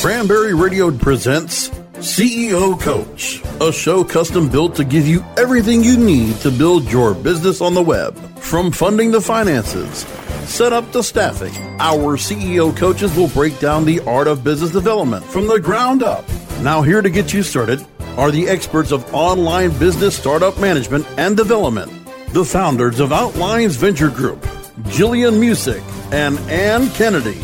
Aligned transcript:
Cranberry 0.00 0.54
Radio 0.54 0.90
presents 0.90 1.68
CEO 1.98 2.80
Coach, 2.80 3.42
a 3.60 3.70
show 3.70 4.02
custom 4.02 4.48
built 4.48 4.74
to 4.76 4.84
give 4.84 5.06
you 5.06 5.24
everything 5.36 5.82
you 5.82 5.96
need 5.98 6.36
to 6.36 6.50
build 6.50 6.90
your 6.90 7.14
business 7.14 7.60
on 7.60 7.74
the 7.74 7.82
web. 7.82 8.16
From 8.38 8.70
funding 8.70 9.12
to 9.12 9.20
finances, 9.20 10.06
set 10.48 10.72
up 10.72 10.90
to 10.92 11.02
staffing, 11.02 11.54
our 11.80 12.16
CEO 12.16 12.74
coaches 12.76 13.14
will 13.14 13.28
break 13.28 13.58
down 13.58 13.84
the 13.84 14.00
art 14.00 14.26
of 14.26 14.42
business 14.42 14.70
development 14.70 15.24
from 15.24 15.46
the 15.46 15.60
ground 15.60 16.02
up. 16.02 16.24
Now, 16.60 16.80
here 16.80 17.02
to 17.02 17.10
get 17.10 17.34
you 17.34 17.42
started 17.42 17.84
are 18.16 18.30
the 18.30 18.48
experts 18.48 18.90
of 18.90 19.12
online 19.14 19.76
business 19.78 20.16
startup 20.16 20.58
management 20.58 21.06
and 21.18 21.36
development, 21.36 21.92
the 22.32 22.44
founders 22.44 23.00
of 23.00 23.12
Outlines 23.12 23.76
Venture 23.76 24.10
Group, 24.10 24.46
Gillian 24.88 25.34
Muessig 25.34 25.82
and 26.12 26.38
Anne 26.50 26.88
Kennedy. 26.90 27.38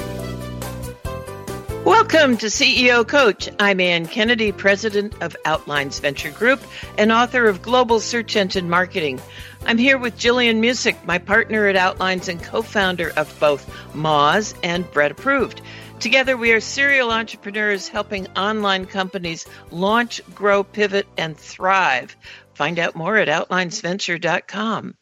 Welcome 1.84 2.36
to 2.36 2.46
CEO 2.46 3.06
Coach. 3.06 3.48
I'm 3.58 3.80
Anne 3.80 4.06
Kennedy, 4.06 4.52
president 4.52 5.20
of 5.20 5.36
Outlines 5.44 5.98
Venture 5.98 6.30
Group 6.30 6.60
and 6.96 7.10
author 7.10 7.48
of 7.48 7.60
Global 7.60 7.98
Search 7.98 8.36
Engine 8.36 8.70
Marketing. 8.70 9.20
I'm 9.66 9.78
here 9.78 9.98
with 9.98 10.16
Gillian 10.16 10.62
Muessig, 10.62 11.04
my 11.04 11.18
partner 11.18 11.66
at 11.66 11.74
Outlines 11.74 12.28
and 12.28 12.40
co 12.40 12.62
founder 12.62 13.12
of 13.16 13.36
both 13.40 13.68
Moz 13.94 14.54
and 14.62 14.88
Bread 14.92 15.10
Approved. 15.10 15.60
Together, 15.98 16.36
we 16.36 16.52
are 16.52 16.60
serial 16.60 17.10
entrepreneurs 17.10 17.88
helping 17.88 18.28
online 18.36 18.86
companies 18.86 19.44
launch, 19.72 20.20
grow, 20.32 20.62
pivot, 20.62 21.08
and 21.18 21.36
thrive. 21.36 22.16
Find 22.54 22.78
out 22.78 22.94
more 22.94 23.16
at 23.16 23.26
outlinesventure.com. 23.26 24.94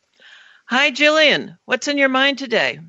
Hi, 0.65 0.91
Gillian. 0.93 1.59
What's 1.67 1.89
in 1.89 1.99
your 1.99 2.09
mind 2.09 2.39
today? 2.39 2.81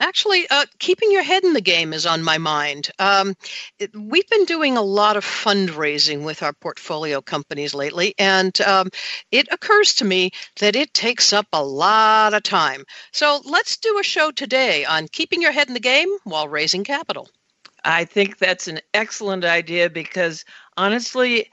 Actually, 0.00 0.46
uh, 0.48 0.64
keeping 0.78 1.10
your 1.10 1.24
head 1.24 1.42
in 1.42 1.52
the 1.54 1.60
game 1.60 1.92
is 1.92 2.06
on 2.06 2.22
my 2.22 2.38
mind. 2.38 2.90
Um, 3.00 3.34
it, 3.80 3.90
we've 3.96 4.28
been 4.28 4.44
doing 4.44 4.76
a 4.76 4.82
lot 4.82 5.16
of 5.16 5.24
fundraising 5.24 6.24
with 6.24 6.42
our 6.42 6.52
portfolio 6.52 7.20
companies 7.20 7.74
lately, 7.74 8.14
and 8.16 8.58
um, 8.60 8.90
it 9.32 9.48
occurs 9.50 9.94
to 9.96 10.04
me 10.04 10.30
that 10.60 10.76
it 10.76 10.94
takes 10.94 11.32
up 11.32 11.46
a 11.52 11.64
lot 11.64 12.32
of 12.32 12.44
time. 12.44 12.84
So 13.12 13.40
let's 13.44 13.76
do 13.78 13.98
a 13.98 14.04
show 14.04 14.30
today 14.30 14.84
on 14.84 15.08
keeping 15.08 15.42
your 15.42 15.52
head 15.52 15.66
in 15.66 15.74
the 15.74 15.80
game 15.80 16.08
while 16.22 16.48
raising 16.48 16.84
capital. 16.84 17.28
I 17.84 18.04
think 18.04 18.38
that's 18.38 18.68
an 18.68 18.80
excellent 18.94 19.44
idea 19.44 19.90
because 19.90 20.44
honestly, 20.76 21.50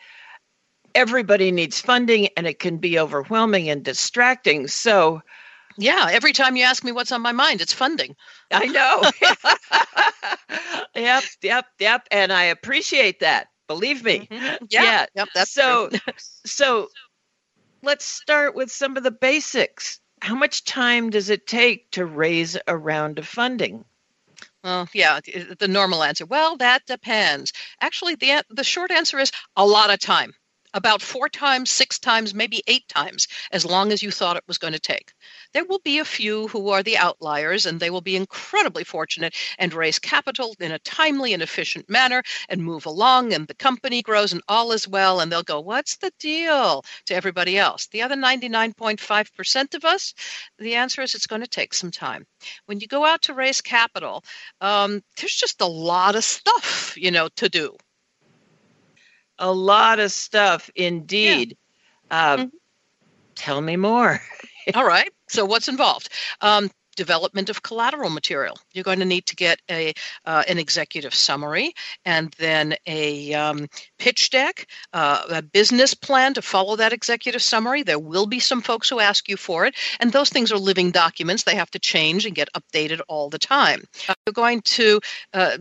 everybody 0.93 1.51
needs 1.51 1.81
funding 1.81 2.29
and 2.37 2.45
it 2.45 2.59
can 2.59 2.77
be 2.77 2.99
overwhelming 2.99 3.69
and 3.69 3.83
distracting. 3.83 4.67
So, 4.67 5.21
yeah, 5.77 6.07
every 6.11 6.33
time 6.33 6.55
you 6.55 6.63
ask 6.63 6.83
me 6.83 6.91
what's 6.91 7.11
on 7.11 7.21
my 7.21 7.31
mind, 7.31 7.61
it's 7.61 7.73
funding. 7.73 8.15
I 8.51 8.65
know. 8.65 9.03
yep, 10.95 11.23
yep, 11.41 11.65
yep. 11.79 12.07
And 12.11 12.31
I 12.31 12.43
appreciate 12.45 13.19
that. 13.19 13.47
Believe 13.67 14.03
me. 14.03 14.27
Mm-hmm. 14.31 14.65
Yeah, 14.69 14.83
yeah. 14.83 15.05
Yep, 15.15 15.29
that's 15.33 15.51
so 15.51 15.89
so 16.45 16.89
let's 17.81 18.05
start 18.05 18.55
with 18.55 18.71
some 18.71 18.97
of 18.97 19.03
the 19.03 19.11
basics. 19.11 19.99
How 20.21 20.35
much 20.35 20.63
time 20.65 21.09
does 21.09 21.29
it 21.29 21.45
take 21.45 21.91
to 21.91 22.05
raise 22.05 22.57
a 22.67 22.77
round 22.77 23.19
of 23.19 23.27
funding? 23.27 23.85
Well, 24.63 24.87
yeah, 24.93 25.19
the 25.59 25.67
normal 25.67 26.03
answer. 26.03 26.25
Well, 26.25 26.57
that 26.57 26.85
depends. 26.85 27.53
Actually, 27.81 28.15
the 28.15 28.43
the 28.49 28.63
short 28.63 28.91
answer 28.91 29.19
is 29.19 29.31
a 29.55 29.65
lot 29.65 29.91
of 29.91 29.99
time 29.99 30.33
about 30.75 31.01
four 31.01 31.29
times, 31.29 31.69
six 31.69 31.97
times, 31.97 32.33
maybe 32.33 32.61
eight 32.67 32.85
times, 32.89 33.29
as 33.51 33.65
long 33.65 33.93
as 33.93 34.03
you 34.03 34.11
thought 34.11 34.35
it 34.35 34.43
was 34.45 34.57
going 34.57 34.73
to 34.73 34.79
take. 34.79 35.13
There 35.53 35.63
will 35.63 35.79
be 35.79 35.99
a 35.99 36.05
few 36.05 36.49
who 36.49 36.69
are 36.69 36.83
the 36.83 36.97
outliers, 36.97 37.65
and 37.65 37.79
they 37.79 37.89
will 37.89 38.01
be 38.01 38.17
incredibly 38.17 38.83
fortunate 38.83 39.33
and 39.57 39.73
raise 39.73 39.99
capital 39.99 40.53
in 40.59 40.73
a 40.73 40.79
timely 40.79 41.33
and 41.33 41.41
efficient 41.41 41.89
manner 41.89 42.21
and 42.49 42.61
move 42.61 42.85
along, 42.85 43.33
and 43.33 43.47
the 43.47 43.55
company 43.55 44.01
grows 44.01 44.33
and 44.33 44.41
all 44.49 44.73
is 44.73 44.85
well, 44.85 45.21
and 45.21 45.31
they'll 45.31 45.43
go, 45.43 45.61
What's 45.61 45.95
the 45.95 46.11
deal 46.19 46.83
to 47.05 47.15
everybody 47.15 47.57
else? 47.57 47.87
The 47.87 48.01
other 48.01 48.15
99.5% 48.15 49.75
of 49.75 49.85
us, 49.85 50.13
the 50.59 50.75
answer 50.75 51.01
is 51.01 51.15
it's 51.15 51.25
going 51.25 51.41
to 51.41 51.47
take 51.47 51.73
some 51.73 51.91
time. 51.91 52.25
When 52.65 52.81
you 52.81 52.87
go 52.87 53.05
out 53.05 53.21
to 53.23 53.33
raise 53.33 53.61
capital, 53.61 54.25
um, 54.59 55.01
there's 55.17 55.35
just 55.35 55.61
a 55.61 55.65
lot 55.65 56.15
of 56.15 56.25
stuff, 56.25 56.95
you 56.97 57.11
know, 57.11 57.29
to 57.37 57.47
do 57.47 57.77
a 59.39 59.51
lot 59.51 59.99
of 59.99 60.11
stuff 60.11 60.69
indeed. 60.75 61.57
Yeah. 62.11 62.33
Uh, 62.33 62.37
mm-hmm. 62.37 62.57
Tell 63.35 63.61
me 63.61 63.75
more. 63.75 64.21
All 64.73 64.85
right. 64.85 65.11
So, 65.27 65.45
what's 65.45 65.67
involved? 65.67 66.09
Um, 66.41 66.69
development 66.95 67.49
of 67.49 67.61
collateral 67.61 68.09
material. 68.09 68.57
You're 68.73 68.83
going 68.83 68.99
to 68.99 69.05
need 69.05 69.25
to 69.27 69.35
get 69.35 69.61
a 69.69 69.93
uh, 70.25 70.43
an 70.47 70.57
executive 70.57 71.13
summary 71.13 71.73
and 72.05 72.33
then 72.37 72.75
a 72.87 73.33
um, 73.33 73.67
pitch 73.97 74.29
deck, 74.29 74.67
uh, 74.93 75.23
a 75.29 75.41
business 75.41 75.93
plan 75.93 76.33
to 76.35 76.41
follow 76.41 76.75
that 76.77 76.93
executive 76.93 77.41
summary. 77.41 77.83
There 77.83 77.99
will 77.99 78.25
be 78.25 78.39
some 78.39 78.61
folks 78.61 78.89
who 78.89 78.99
ask 78.99 79.29
you 79.29 79.37
for 79.37 79.65
it, 79.65 79.75
and 79.99 80.11
those 80.11 80.29
things 80.29 80.51
are 80.51 80.57
living 80.57 80.91
documents. 80.91 81.43
They 81.43 81.55
have 81.55 81.71
to 81.71 81.79
change 81.79 82.25
and 82.25 82.35
get 82.35 82.49
updated 82.53 83.01
all 83.07 83.29
the 83.29 83.39
time. 83.39 83.83
You're 84.07 84.33
going 84.33 84.61
to 84.61 85.01
uh, 85.33 85.57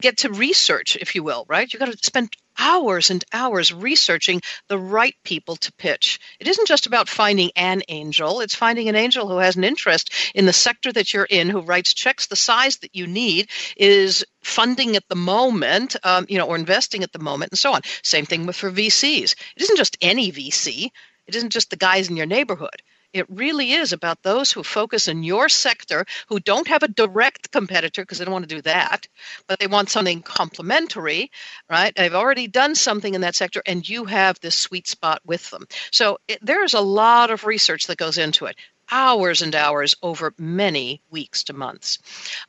get 0.00 0.18
to 0.18 0.32
research, 0.32 0.96
if 1.00 1.14
you 1.14 1.22
will, 1.22 1.44
right? 1.48 1.72
You've 1.72 1.80
got 1.80 1.92
to 1.92 1.98
spend 2.02 2.30
hours 2.58 3.10
and 3.10 3.24
hours 3.32 3.72
researching 3.72 4.40
the 4.68 4.78
right 4.78 5.14
people 5.24 5.56
to 5.56 5.72
pitch. 5.72 6.18
It 6.40 6.48
isn't 6.48 6.68
just 6.68 6.86
about 6.86 7.08
finding 7.08 7.50
an 7.56 7.82
angel, 7.88 8.40
it's 8.40 8.54
finding 8.54 8.88
an 8.88 8.96
angel 8.96 9.28
who 9.28 9.38
has 9.38 9.56
an 9.56 9.64
interest 9.64 10.12
in 10.34 10.46
the 10.46 10.52
sector 10.52 10.92
that 10.92 11.12
you're 11.12 11.24
in, 11.28 11.48
who 11.48 11.60
writes 11.60 11.92
checks 11.94 12.26
the 12.26 12.36
size 12.36 12.78
that 12.78 12.94
you 12.94 13.06
need, 13.06 13.50
is 13.76 14.24
funding 14.42 14.96
at 14.96 15.08
the 15.08 15.16
moment, 15.16 15.96
um, 16.04 16.26
you 16.28 16.38
know, 16.38 16.46
or 16.46 16.56
investing 16.56 17.02
at 17.02 17.12
the 17.12 17.18
moment, 17.18 17.52
and 17.52 17.58
so 17.58 17.72
on. 17.72 17.82
Same 18.02 18.26
thing 18.26 18.46
with 18.46 18.56
for 18.56 18.70
VCs. 18.70 19.32
It 19.56 19.62
isn't 19.62 19.76
just 19.76 19.96
any 20.00 20.32
VC. 20.32 20.90
It 21.26 21.34
isn't 21.34 21.50
just 21.50 21.70
the 21.70 21.76
guys 21.76 22.08
in 22.08 22.16
your 22.16 22.26
neighborhood. 22.26 22.82
It 23.16 23.26
really 23.30 23.72
is 23.72 23.94
about 23.94 24.22
those 24.22 24.52
who 24.52 24.62
focus 24.62 25.08
in 25.08 25.22
your 25.22 25.48
sector 25.48 26.04
who 26.28 26.38
don't 26.38 26.68
have 26.68 26.82
a 26.82 26.88
direct 26.88 27.50
competitor 27.50 28.02
because 28.02 28.18
they 28.18 28.26
don't 28.26 28.32
want 28.32 28.46
to 28.46 28.54
do 28.54 28.60
that, 28.62 29.08
but 29.46 29.58
they 29.58 29.66
want 29.66 29.88
something 29.88 30.20
complementary, 30.20 31.30
right? 31.70 31.94
They've 31.94 32.14
already 32.14 32.46
done 32.46 32.74
something 32.74 33.14
in 33.14 33.22
that 33.22 33.34
sector 33.34 33.62
and 33.64 33.88
you 33.88 34.04
have 34.04 34.38
this 34.40 34.58
sweet 34.58 34.86
spot 34.86 35.22
with 35.24 35.48
them. 35.50 35.66
So 35.90 36.18
it, 36.28 36.40
there's 36.42 36.74
a 36.74 36.80
lot 36.80 37.30
of 37.30 37.46
research 37.46 37.86
that 37.86 37.96
goes 37.96 38.18
into 38.18 38.44
it 38.44 38.56
hours 38.90 39.40
and 39.40 39.54
hours 39.54 39.94
over 40.02 40.34
many 40.36 41.00
weeks 41.10 41.44
to 41.44 41.54
months. 41.54 41.98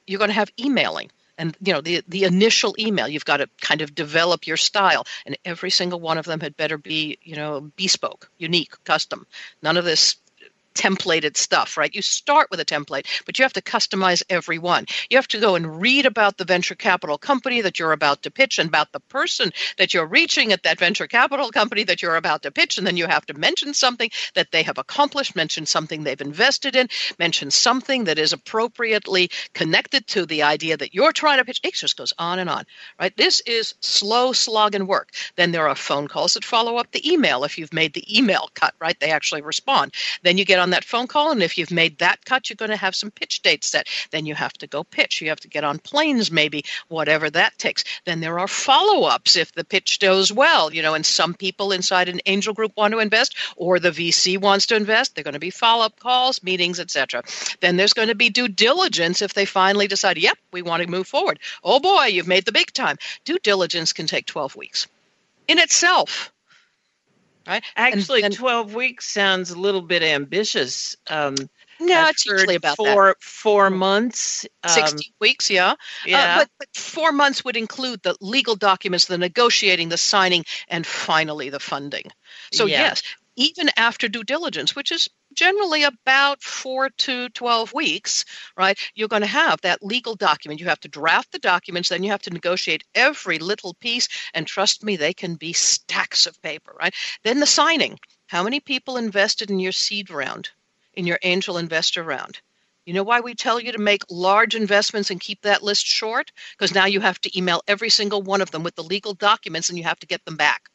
You're 0.06 0.19
going 0.19 0.29
to 0.29 0.35
have 0.35 0.51
emailing 0.59 1.11
and 1.38 1.56
you 1.61 1.72
know 1.72 1.81
the 1.81 2.03
the 2.09 2.25
initial 2.25 2.75
email 2.77 3.07
you've 3.07 3.25
got 3.25 3.38
to 3.38 3.50
kind 3.61 3.81
of 3.81 3.95
develop 3.95 4.47
your 4.47 4.57
style 4.57 5.06
and 5.25 5.38
every 5.45 5.69
single 5.69 6.00
one 6.00 6.17
of 6.17 6.25
them 6.25 6.39
had 6.39 6.57
better 6.57 6.77
be 6.77 7.17
you 7.22 7.35
know 7.35 7.72
bespoke 7.75 8.29
unique 8.38 8.73
custom 8.83 9.25
none 9.61 9.77
of 9.77 9.85
this 9.85 10.17
templated 10.77 11.35
stuff, 11.35 11.77
right? 11.77 11.93
You 11.93 12.01
start 12.01 12.49
with 12.51 12.59
a 12.59 12.65
template, 12.65 13.23
but 13.25 13.38
you 13.38 13.43
have 13.43 13.53
to 13.53 13.61
customize 13.61 14.23
every 14.29 14.59
one. 14.59 14.85
You 15.09 15.17
have 15.17 15.27
to 15.29 15.39
go 15.39 15.55
and 15.55 15.81
read 15.81 16.05
about 16.05 16.38
the 16.38 16.45
venture 16.45 16.75
capital 16.75 17.17
company 17.17 17.61
that 17.61 17.79
you're 17.79 17.91
about 17.91 18.23
to 18.23 18.31
pitch 18.31 18.59
and 18.59 18.69
about 18.69 18.91
the 18.91 19.00
person 19.00 19.51
that 19.77 19.94
you're 19.94 20.06
reaching 20.06 20.53
at 20.53 20.63
that 20.63 20.79
venture 20.79 21.07
capital 21.07 21.50
company 21.51 21.83
that 21.85 22.01
you're 22.01 22.15
about 22.15 22.44
to 22.44 22.51
pitch. 22.51 22.77
And 22.77 22.85
then 22.85 22.97
you 22.97 23.07
have 23.07 23.25
to 23.25 23.33
mention 23.33 23.74
something 23.74 24.09
that 24.35 24.51
they 24.51 24.63
have 24.63 24.77
accomplished, 24.77 25.35
mention 25.35 25.65
something 25.65 26.03
they've 26.03 26.21
invested 26.21 26.75
in, 26.75 26.88
mention 27.18 27.51
something 27.51 28.06
that 28.06 28.19
is 28.19 28.33
appropriately 28.33 29.29
connected 29.53 30.06
to 30.07 30.25
the 30.25 30.44
idea 30.44 30.77
that 30.77 30.94
you're 30.94 31.12
trying 31.12 31.39
to 31.39 31.45
pitch. 31.45 31.62
It 31.63 31.74
just 31.74 31.97
goes 31.97 32.13
on 32.18 32.39
and 32.39 32.50
on, 32.50 32.65
right? 33.00 33.15
This 33.18 33.41
is 33.41 33.74
slow 33.79 34.31
slog 34.33 34.75
and 34.75 34.88
work. 34.88 35.09
Then 35.35 35.51
there 35.51 35.68
are 35.68 35.75
phone 35.75 36.07
calls 36.07 36.35
that 36.35 36.45
follow 36.45 36.77
up 36.77 36.91
the 36.91 37.12
email 37.12 37.44
if 37.44 37.57
you've 37.57 37.74
made 37.74 37.94
the 37.94 38.18
email 38.18 38.50
cut, 38.53 38.74
right? 38.79 39.00
They 39.00 39.12
actually 39.12 39.41
respond. 39.41 39.94
Then 40.24 40.38
you 40.38 40.45
get 40.45 40.59
on 40.59 40.66
on 40.67 40.71
that 40.71 40.83
phone 40.83 41.07
call. 41.07 41.31
And 41.31 41.41
if 41.41 41.57
you've 41.57 41.71
made 41.71 41.99
that 41.99 42.25
cut, 42.25 42.49
you're 42.49 42.57
going 42.57 42.71
to 42.71 42.77
have 42.77 42.93
some 42.93 43.09
pitch 43.09 43.41
dates 43.41 43.69
set. 43.69 43.87
Then 44.11 44.25
you 44.25 44.35
have 44.35 44.51
to 44.53 44.67
go 44.67 44.83
pitch. 44.83 45.21
You 45.21 45.29
have 45.29 45.39
to 45.39 45.47
get 45.47 45.63
on 45.63 45.79
planes, 45.79 46.29
maybe, 46.29 46.65
whatever 46.89 47.29
that 47.29 47.57
takes. 47.57 47.85
Then 48.05 48.19
there 48.19 48.37
are 48.37 48.49
follow 48.49 49.07
ups 49.07 49.37
if 49.37 49.53
the 49.53 49.63
pitch 49.63 50.01
goes 50.01 50.29
well, 50.29 50.73
you 50.73 50.81
know, 50.81 50.93
and 50.93 51.05
some 51.05 51.33
people 51.33 51.71
inside 51.71 52.09
an 52.09 52.19
angel 52.25 52.53
group 52.53 52.73
want 52.75 52.91
to 52.91 52.99
invest 52.99 53.37
or 53.55 53.79
the 53.79 53.91
VC 53.91 54.37
wants 54.37 54.65
to 54.67 54.75
invest. 54.75 55.15
They're 55.15 55.23
going 55.23 55.33
to 55.35 55.39
be 55.39 55.51
follow 55.51 55.85
up 55.85 55.99
calls, 56.01 56.43
meetings, 56.43 56.81
etc. 56.81 57.23
Then 57.61 57.77
there's 57.77 57.93
going 57.93 58.09
to 58.09 58.15
be 58.15 58.29
due 58.29 58.49
diligence 58.49 59.21
if 59.21 59.33
they 59.33 59.45
finally 59.45 59.87
decide, 59.87 60.17
yep, 60.17 60.37
we 60.51 60.61
want 60.61 60.83
to 60.83 60.89
move 60.89 61.07
forward. 61.07 61.39
Oh 61.63 61.79
boy, 61.79 62.07
you've 62.07 62.27
made 62.27 62.43
the 62.43 62.51
big 62.51 62.73
time. 62.73 62.97
Due 63.23 63.39
diligence 63.39 63.93
can 63.93 64.05
take 64.05 64.25
12 64.25 64.57
weeks 64.57 64.87
in 65.47 65.59
itself. 65.59 66.33
Right? 67.47 67.63
Actually, 67.75 68.23
and, 68.23 68.33
and, 68.33 68.35
12 68.35 68.75
weeks 68.75 69.09
sounds 69.09 69.51
a 69.51 69.59
little 69.59 69.81
bit 69.81 70.03
ambitious. 70.03 70.95
Um, 71.09 71.35
no, 71.79 72.07
it's 72.07 72.25
usually 72.25 72.55
about 72.55 72.77
four, 72.77 73.07
that. 73.07 73.21
Four 73.21 73.69
months. 73.69 74.45
Um, 74.63 74.69
16 74.69 75.13
weeks, 75.19 75.49
yeah. 75.49 75.75
Yeah. 76.05 76.19
Uh, 76.19 76.38
but, 76.39 76.49
but 76.59 76.75
four 76.75 77.11
months 77.11 77.45
would 77.45 77.55
include 77.55 78.01
the 78.03 78.15
legal 78.19 78.55
documents, 78.55 79.05
the 79.05 79.17
negotiating, 79.17 79.89
the 79.89 79.97
signing, 79.97 80.45
and 80.67 80.85
finally 80.85 81.49
the 81.49 81.59
funding. 81.59 82.05
So, 82.51 82.65
yeah. 82.65 82.81
yes, 82.81 83.03
even 83.35 83.69
after 83.77 84.07
due 84.07 84.23
diligence, 84.23 84.75
which 84.75 84.91
is 84.91 85.07
generally 85.38 85.84
about 85.84 86.42
four 86.42 86.89
to 86.89 87.30
12 87.30 87.74
weeks, 87.74 88.25
right? 88.57 88.78
You're 88.95 89.07
going 89.07 89.22
to 89.22 89.28
have 89.28 89.62
that 89.62 89.84
legal 89.84 90.16
document. 90.16 90.60
You 90.60 90.66
have 90.66 90.80
to 90.81 90.88
draft 90.88 91.31
the 91.31 91.39
documents, 91.39 91.89
then 91.89 92.04
you 92.04 92.10
have 92.10 92.24
to 92.24 92.31
negotiate 92.31 92.84
every 92.95 93.38
little 93.38 93.75
piece. 93.75 94.10
And 94.34 94.48
trust 94.48 94.84
me, 94.84 94.95
they 94.98 95.13
can 95.13 95.36
be 95.36 95.54
stacks 95.54 96.25
of 96.25 96.42
paper, 96.42 96.75
right? 96.78 96.94
Then 97.24 97.39
the 97.39 97.45
signing. 97.45 98.00
How 98.25 98.44
many 98.44 98.60
people 98.60 98.98
invested 98.98 99.50
in 99.50 99.60
your 99.60 99.72
seed 99.72 100.10
round, 100.10 100.50
in 100.95 101.07
your 101.07 101.19
angel 101.22 101.57
investor 101.57 102.04
round? 102.04 102.42
You 102.86 102.94
know 102.94 103.04
why 103.04 103.19
we 103.19 103.36
tell 103.36 103.60
you 103.60 103.72
to 103.74 103.78
make 103.78 104.04
large 104.10 104.56
investments 104.56 105.12
and 105.12 105.19
keep 105.19 105.42
that 105.42 105.62
list 105.62 105.86
short? 105.86 106.31
Because 106.57 106.74
now 106.74 106.86
you 106.86 107.00
have 107.01 107.22
to 107.22 107.38
email 107.38 107.62
every 107.68 107.89
single 107.89 108.22
one 108.24 108.42
of 108.42 108.51
them 108.51 108.63
with 108.63 108.75
the 108.75 108.84
legal 108.84 109.13
documents 109.13 109.69
and 109.69 109.78
you 109.78 109.84
have 109.84 110.00
to 110.00 110.07
get 110.07 110.25
them 110.25 110.36
back. 110.38 110.69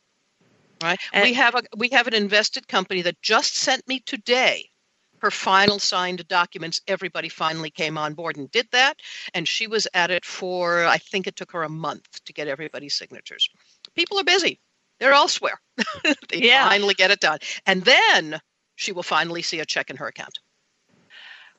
Right. 0.83 1.01
And 1.13 1.25
we 1.25 1.35
have 1.35 1.55
a 1.55 1.63
we 1.77 1.89
have 1.91 2.07
an 2.07 2.15
invested 2.15 2.69
company 2.69 3.03
that 3.03 3.21
just 3.23 3.57
sent 3.57 3.87
me 3.87 4.01
today 4.01 4.69
her 5.19 5.31
final 5.31 5.79
signed 5.79 6.27
documents. 6.27 6.81
Everybody 6.89 7.29
finally 7.29 7.71
came 7.71 7.97
on 7.97 8.15
board 8.15 8.37
and 8.37 8.51
did 8.51 8.67
that, 8.73 8.99
and 9.35 9.47
she 9.47 9.69
was 9.69 9.87
at 9.95 10.11
it 10.11 10.25
for 10.25 10.85
I 10.85 10.99
think 10.99 11.27
it 11.27 11.37
took 11.37 11.53
her 11.53 11.63
a 11.63 11.69
month 11.69 12.25
to 12.25 12.33
get 12.33 12.49
everybody's 12.49 12.97
signatures. 12.97 13.49
People 13.95 14.19
are 14.19 14.25
busy; 14.25 14.61
they're 14.99 15.13
elsewhere. 15.13 15.61
they 16.05 16.39
yeah. 16.39 16.69
finally 16.69 16.95
get 16.95 17.11
it 17.11 17.21
done, 17.21 17.39
and 17.67 17.85
then 17.85 18.41
she 18.75 18.93
will 18.93 19.05
finally 19.05 19.43
see 19.43 19.61
a 19.61 19.67
check 19.67 19.91
in 19.91 19.97
her 19.97 20.09
account. 20.09 20.39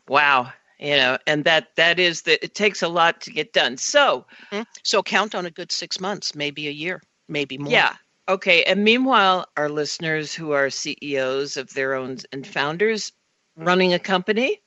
Wow, 0.10 0.52
you 0.80 0.98
know 0.98 1.18
and 1.26 1.46
that 1.46 1.70
that 1.76 2.00
is 2.00 2.24
that 2.24 2.44
it 2.44 2.54
takes 2.54 2.82
a 2.82 2.88
lot 2.88 3.22
to 3.22 3.32
get 3.32 3.54
done 3.54 3.78
so 3.78 4.26
mm-hmm. 4.52 4.64
so 4.84 5.02
count 5.02 5.34
on 5.34 5.46
a 5.46 5.52
good 5.52 5.72
six 5.72 6.00
months 6.00 6.36
maybe 6.36 6.68
a 6.68 6.72
year 6.72 7.02
maybe 7.28 7.58
more 7.58 7.72
yeah 7.72 7.96
Okay, 8.30 8.64
and 8.64 8.84
meanwhile, 8.84 9.46
our 9.58 9.70
listeners 9.70 10.34
who 10.34 10.52
are 10.52 10.70
CEOs 10.70 11.58
of 11.58 11.74
their 11.74 11.96
own 11.96 12.18
and 12.32 12.48
founders 12.48 13.12
running 13.58 13.94
a 13.94 14.00
company, 14.00 14.62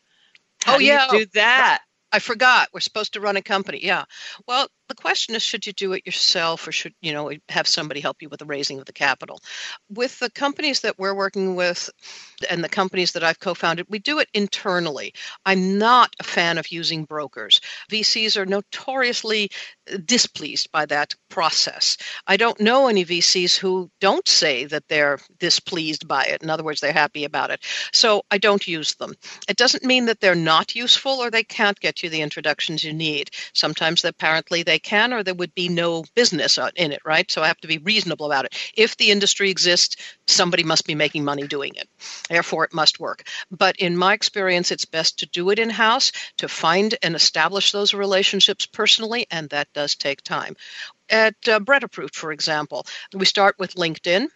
oh, 0.66 0.70
how 0.70 0.74
oh 0.74 0.78
do 0.78 0.84
yeah, 0.84 1.06
do 1.10 1.26
that. 1.34 1.80
I 2.12 2.18
forgot. 2.18 2.68
We're 2.72 2.80
supposed 2.80 3.14
to 3.14 3.20
run 3.20 3.36
a 3.36 3.42
company. 3.42 3.84
Yeah. 3.84 4.04
Well, 4.46 4.68
the 4.88 4.94
question 4.94 5.34
is 5.34 5.42
should 5.42 5.66
you 5.66 5.72
do 5.72 5.92
it 5.92 6.06
yourself 6.06 6.66
or 6.66 6.72
should 6.72 6.94
you 7.00 7.12
know 7.12 7.32
have 7.48 7.66
somebody 7.66 8.00
help 8.00 8.22
you 8.22 8.28
with 8.28 8.40
the 8.40 8.46
raising 8.46 8.78
of 8.78 8.84
the 8.84 8.92
capital? 8.92 9.40
With 9.90 10.18
the 10.18 10.30
companies 10.30 10.80
that 10.80 10.98
we're 10.98 11.14
working 11.14 11.56
with 11.56 11.90
and 12.50 12.62
the 12.62 12.68
companies 12.68 13.12
that 13.12 13.24
i've 13.24 13.40
co-founded 13.40 13.86
we 13.88 13.98
do 13.98 14.18
it 14.18 14.28
internally. 14.34 15.14
I'm 15.44 15.78
not 15.78 16.14
a 16.20 16.24
fan 16.24 16.58
of 16.58 16.70
using 16.70 17.04
brokers. 17.04 17.60
Vcs 17.90 18.36
are 18.36 18.46
notoriously 18.46 19.50
uh, 19.92 19.98
displeased 20.04 20.70
by 20.72 20.86
that 20.86 21.14
process. 21.28 21.96
I 22.26 22.36
don't 22.36 22.60
know 22.60 22.88
any 22.88 23.04
vcs 23.04 23.56
who 23.56 23.90
don't 24.00 24.26
say 24.28 24.66
that 24.66 24.88
they're 24.88 25.18
displeased 25.38 26.06
by 26.06 26.24
it. 26.24 26.42
In 26.42 26.50
other 26.50 26.64
words 26.64 26.80
they're 26.80 26.92
happy 26.92 27.24
about 27.24 27.50
it. 27.50 27.60
So 27.92 28.22
i 28.30 28.38
don't 28.38 28.66
use 28.66 28.94
them. 28.94 29.14
It 29.48 29.56
doesn't 29.56 29.84
mean 29.84 30.06
that 30.06 30.20
they're 30.20 30.34
not 30.34 30.74
useful 30.74 31.12
or 31.12 31.30
they 31.30 31.44
can't 31.44 31.80
get 31.80 32.02
you 32.02 32.10
the 32.10 32.22
introductions 32.22 32.84
you 32.84 32.92
need. 32.92 33.30
Sometimes 33.52 34.04
apparently 34.04 34.62
they 34.62 34.75
they 34.76 34.80
can, 34.80 35.14
or 35.14 35.22
there 35.22 35.34
would 35.34 35.54
be 35.54 35.70
no 35.70 36.04
business 36.14 36.58
in 36.76 36.92
it, 36.92 37.00
right? 37.02 37.30
So 37.32 37.42
I 37.42 37.46
have 37.46 37.60
to 37.60 37.68
be 37.68 37.78
reasonable 37.78 38.26
about 38.26 38.44
it. 38.44 38.54
If 38.76 38.98
the 38.98 39.10
industry 39.10 39.48
exists, 39.48 39.96
somebody 40.26 40.64
must 40.64 40.86
be 40.86 40.94
making 40.94 41.24
money 41.24 41.46
doing 41.46 41.74
it. 41.76 41.88
Therefore, 42.28 42.64
it 42.64 42.74
must 42.74 43.00
work. 43.00 43.26
But 43.50 43.76
in 43.76 43.96
my 43.96 44.12
experience, 44.12 44.70
it's 44.70 44.84
best 44.84 45.20
to 45.20 45.26
do 45.26 45.48
it 45.48 45.58
in 45.58 45.70
house, 45.70 46.12
to 46.38 46.48
find 46.48 46.94
and 47.02 47.14
establish 47.14 47.72
those 47.72 47.94
relationships 47.94 48.66
personally, 48.66 49.26
and 49.30 49.48
that 49.48 49.72
does 49.72 49.94
take 49.94 50.20
time. 50.20 50.56
At 51.08 51.36
uh, 51.48 51.60
Bread 51.60 51.84
Approved, 51.84 52.14
for 52.14 52.32
example, 52.32 52.86
we 53.14 53.24
start 53.24 53.56
with 53.58 53.76
LinkedIn. 53.76 54.28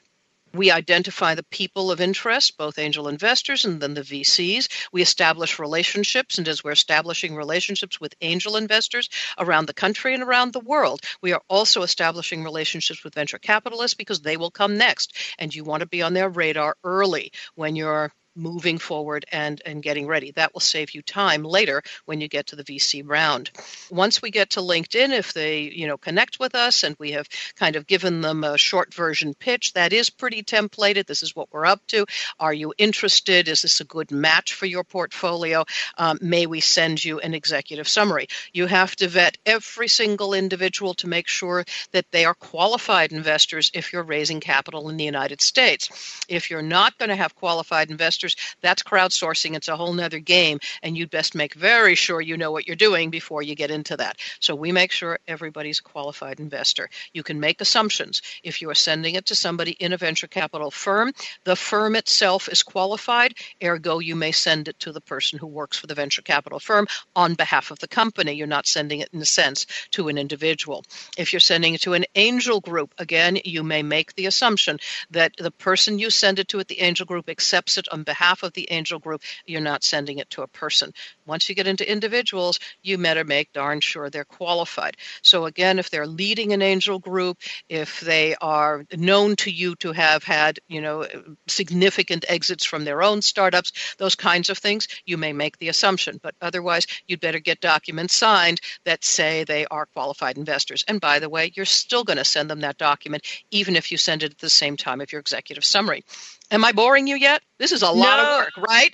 We 0.52 0.73
identify 0.73 1.37
the 1.37 1.44
people 1.44 1.93
of 1.93 2.00
interest, 2.00 2.56
both 2.56 2.79
angel 2.79 3.06
investors 3.06 3.64
and 3.64 3.81
then 3.81 3.94
the 3.94 4.00
VCs. 4.02 4.69
We 4.93 5.00
establish 5.00 5.58
relationships, 5.58 6.38
and 6.38 6.49
as 6.49 6.64
we're 6.64 6.73
establishing 6.73 7.37
relationships 7.37 8.00
with 8.00 8.17
angel 8.20 8.56
investors 8.56 9.08
around 9.38 9.67
the 9.67 9.75
country 9.75 10.12
and 10.12 10.23
around 10.23 10.52
the 10.52 10.61
world, 10.61 11.00
we 11.23 11.32
are 11.32 11.43
also 11.49 11.82
establishing 11.82 12.43
relationships 12.43 13.05
with 13.05 13.14
venture 13.14 13.38
capitalists 13.38 13.94
because 13.94 14.23
they 14.23 14.37
will 14.37 14.50
come 14.50 14.76
next. 14.76 15.17
And 15.38 15.55
you 15.55 15.62
want 15.62 15.82
to 15.82 15.87
be 15.87 16.02
on 16.02 16.14
their 16.14 16.29
radar 16.29 16.76
early 16.82 17.32
when 17.55 17.76
you're 17.76 18.12
moving 18.34 18.78
forward 18.78 19.24
and 19.32 19.60
and 19.66 19.82
getting 19.82 20.06
ready. 20.06 20.30
That 20.32 20.52
will 20.54 20.60
save 20.60 20.94
you 20.94 21.02
time 21.02 21.42
later 21.42 21.82
when 22.04 22.20
you 22.20 22.28
get 22.28 22.46
to 22.48 22.56
the 22.56 22.64
vc 22.64 23.02
round. 23.06 23.50
Once 23.90 24.22
we 24.22 24.30
get 24.30 24.50
to 24.50 24.60
linkedin 24.60 25.10
if 25.10 25.32
they 25.32 25.62
you 25.62 25.86
know 25.86 25.98
connect 25.98 26.38
with 26.38 26.54
us 26.54 26.84
and 26.84 26.96
we 26.98 27.12
have 27.12 27.28
kind 27.56 27.76
of 27.76 27.86
given 27.86 28.20
them 28.20 28.44
a 28.44 28.56
short 28.56 28.94
version 28.94 29.34
pitch 29.34 29.72
that 29.72 29.92
is 29.92 30.10
pretty 30.10 30.42
templated. 30.42 31.06
This 31.06 31.22
is 31.22 31.34
what 31.34 31.48
we're 31.52 31.66
up 31.66 31.84
to. 31.88 32.06
Are 32.38 32.54
you 32.54 32.72
interested? 32.78 33.48
Is 33.48 33.62
this 33.62 33.80
a 33.80 33.84
good 33.84 34.10
match 34.10 34.54
for 34.54 34.66
your 34.66 34.84
portfolio? 34.84 35.64
Um, 35.98 36.18
may 36.20 36.46
we 36.46 36.60
send 36.60 37.04
you 37.04 37.18
an 37.20 37.34
executive 37.34 37.88
summary? 37.88 38.28
You 38.52 38.66
have 38.66 38.94
to 38.96 39.08
vet 39.08 39.38
every 39.44 39.88
single 39.88 40.34
individual 40.34 40.94
to 40.94 41.08
make 41.08 41.28
sure 41.28 41.64
that 41.92 42.10
they 42.12 42.24
are 42.24 42.34
qualified 42.34 43.12
investors 43.12 43.70
if 43.74 43.92
you're 43.92 44.02
raising 44.02 44.40
capital 44.40 44.88
in 44.88 44.96
the 44.96 45.04
united 45.04 45.40
states. 45.42 46.24
If 46.28 46.50
you're 46.50 46.62
not 46.62 46.96
going 46.98 47.08
to 47.08 47.16
have 47.16 47.34
qualified 47.34 47.90
investors 47.90 48.19
that's 48.61 48.82
crowdsourcing. 48.82 49.55
It's 49.56 49.69
a 49.69 49.76
whole 49.76 49.93
nother 49.93 50.19
game, 50.19 50.58
and 50.82 50.96
you'd 50.96 51.11
best 51.11 51.34
make 51.34 51.55
very 51.55 51.94
sure 51.94 52.20
you 52.20 52.37
know 52.37 52.50
what 52.50 52.67
you're 52.67 52.76
doing 52.76 53.11
before 53.11 53.43
you 53.43 53.55
get 53.55 53.70
into 53.70 53.96
that. 53.96 54.17
So 54.40 54.55
we 54.55 54.72
make 54.72 54.93
sure 54.93 55.19
everybody's 55.26 55.81
a 55.81 55.82
qualified 55.82 56.40
investor. 56.40 56.88
You 57.12 57.22
can 57.22 57.40
make 57.40 57.61
assumptions. 57.61 58.22
If 58.43 58.62
you 58.62 58.70
are 58.70 58.75
sending 58.75 59.14
it 59.14 59.26
to 59.26 59.34
somebody 59.34 59.72
in 59.72 59.93
a 59.93 59.96
venture 59.96 60.26
capital 60.26 60.70
firm, 60.70 61.12
the 61.44 61.56
firm 61.56 61.96
itself 61.96 62.49
is 62.49 62.62
qualified, 62.62 63.34
ergo, 63.62 63.99
you 63.99 64.17
may 64.17 64.32
send 64.32 64.69
it 64.69 64.78
to 64.81 64.93
the 64.93 65.00
person 65.00 65.38
who 65.38 65.46
works 65.46 65.78
for 65.78 65.87
the 65.87 65.94
venture 65.94 66.23
capital 66.23 66.58
firm 66.58 66.87
on 67.16 67.34
behalf 67.34 67.70
of 67.70 67.78
the 67.78 67.88
company. 67.88 68.32
You're 68.32 68.46
not 68.46 68.66
sending 68.66 69.00
it, 69.00 69.11
in 69.12 69.20
a 69.20 69.25
sense, 69.25 69.66
to 69.93 70.08
an 70.08 70.19
individual. 70.19 70.84
If 71.16 71.32
you're 71.32 71.40
sending 71.40 71.75
it 71.75 71.82
to 71.82 71.94
an 71.94 72.05
angel 72.14 72.61
group, 72.61 72.94
again, 72.99 73.38
you 73.44 73.62
may 73.62 73.83
make 73.83 74.14
the 74.14 74.26
assumption 74.26 74.78
that 75.11 75.33
the 75.38 75.50
person 75.50 75.99
you 75.99 76.11
send 76.11 76.38
it 76.38 76.49
to 76.49 76.61
at 76.61 76.68
the 76.68 76.80
angel 76.80 77.06
group 77.06 77.28
accepts 77.28 77.78
it 77.78 77.88
on 77.90 78.02
behalf 78.12 78.43
of 78.43 78.52
the 78.55 78.69
angel 78.71 78.99
group, 78.99 79.23
you're 79.47 79.61
not 79.73 79.85
sending 79.85 80.19
it 80.19 80.31
to 80.31 80.43
a 80.43 80.49
person. 80.49 80.93
Once 81.26 81.49
you 81.49 81.55
get 81.55 81.67
into 81.67 81.90
individuals, 81.90 82.59
you 82.83 82.99
better 82.99 83.25
make 83.25 83.52
darn 83.52 83.81
sure 83.81 84.11
they're 84.11 84.25
qualified. 84.25 84.97
So, 85.23 85.47
again, 85.47 85.79
if 85.79 85.90
they're 85.90 86.07
leading 86.07 86.52
an 86.52 86.62
angel 86.62 86.99
group, 86.99 87.38
if 87.69 88.00
they 88.00 88.35
are 88.40 88.85
known 88.97 89.37
to 89.37 89.50
you 89.50 89.76
to 89.76 89.93
have 89.93 90.25
had, 90.25 90.59
you 90.69 90.81
know, 90.81 91.07
significant 91.47 92.25
exits 92.29 92.64
from 92.64 92.85
their 92.85 93.02
own 93.02 93.23
startups, 93.23 93.73
those 93.99 94.17
kinds 94.17 94.49
of 94.50 94.59
things, 94.59 94.88
you 95.05 95.17
may 95.17 95.33
make 95.33 95.59
the 95.59 95.69
assumption. 95.69 96.19
But 96.23 96.35
otherwise, 96.40 96.87
you'd 97.07 97.21
better 97.21 97.40
get 97.40 97.61
documents 97.61 98.17
signed 98.17 98.61
that 98.85 99.05
say 99.05 99.45
they 99.45 99.67
are 99.67 99.87
qualified 99.87 100.38
investors. 100.38 100.85
And 100.88 101.00
by 101.00 101.19
the 101.19 101.29
way, 101.29 101.52
you're 101.55 101.64
still 101.64 102.05
going 102.05 102.19
to 102.19 102.25
send 102.25 102.50
them 102.50 102.61
that 102.61 102.79
document, 102.79 103.23
even 103.50 103.76
if 103.76 103.90
you 103.90 103.99
send 103.99 104.23
it 104.23 104.33
at 104.33 104.38
the 104.38 104.50
same 104.50 104.76
time 104.76 105.00
of 105.00 105.12
your 105.12 105.21
executive 105.21 105.64
summary. 105.64 106.05
Am 106.52 106.64
I 106.64 106.73
boring 106.73 107.07
you 107.07 107.14
yet? 107.14 107.42
This 107.59 107.71
is 107.71 107.83
a 107.83 107.90
lot 107.90 108.16
no, 108.16 108.23
of 108.23 108.40
work, 108.40 108.69
right? 108.69 108.92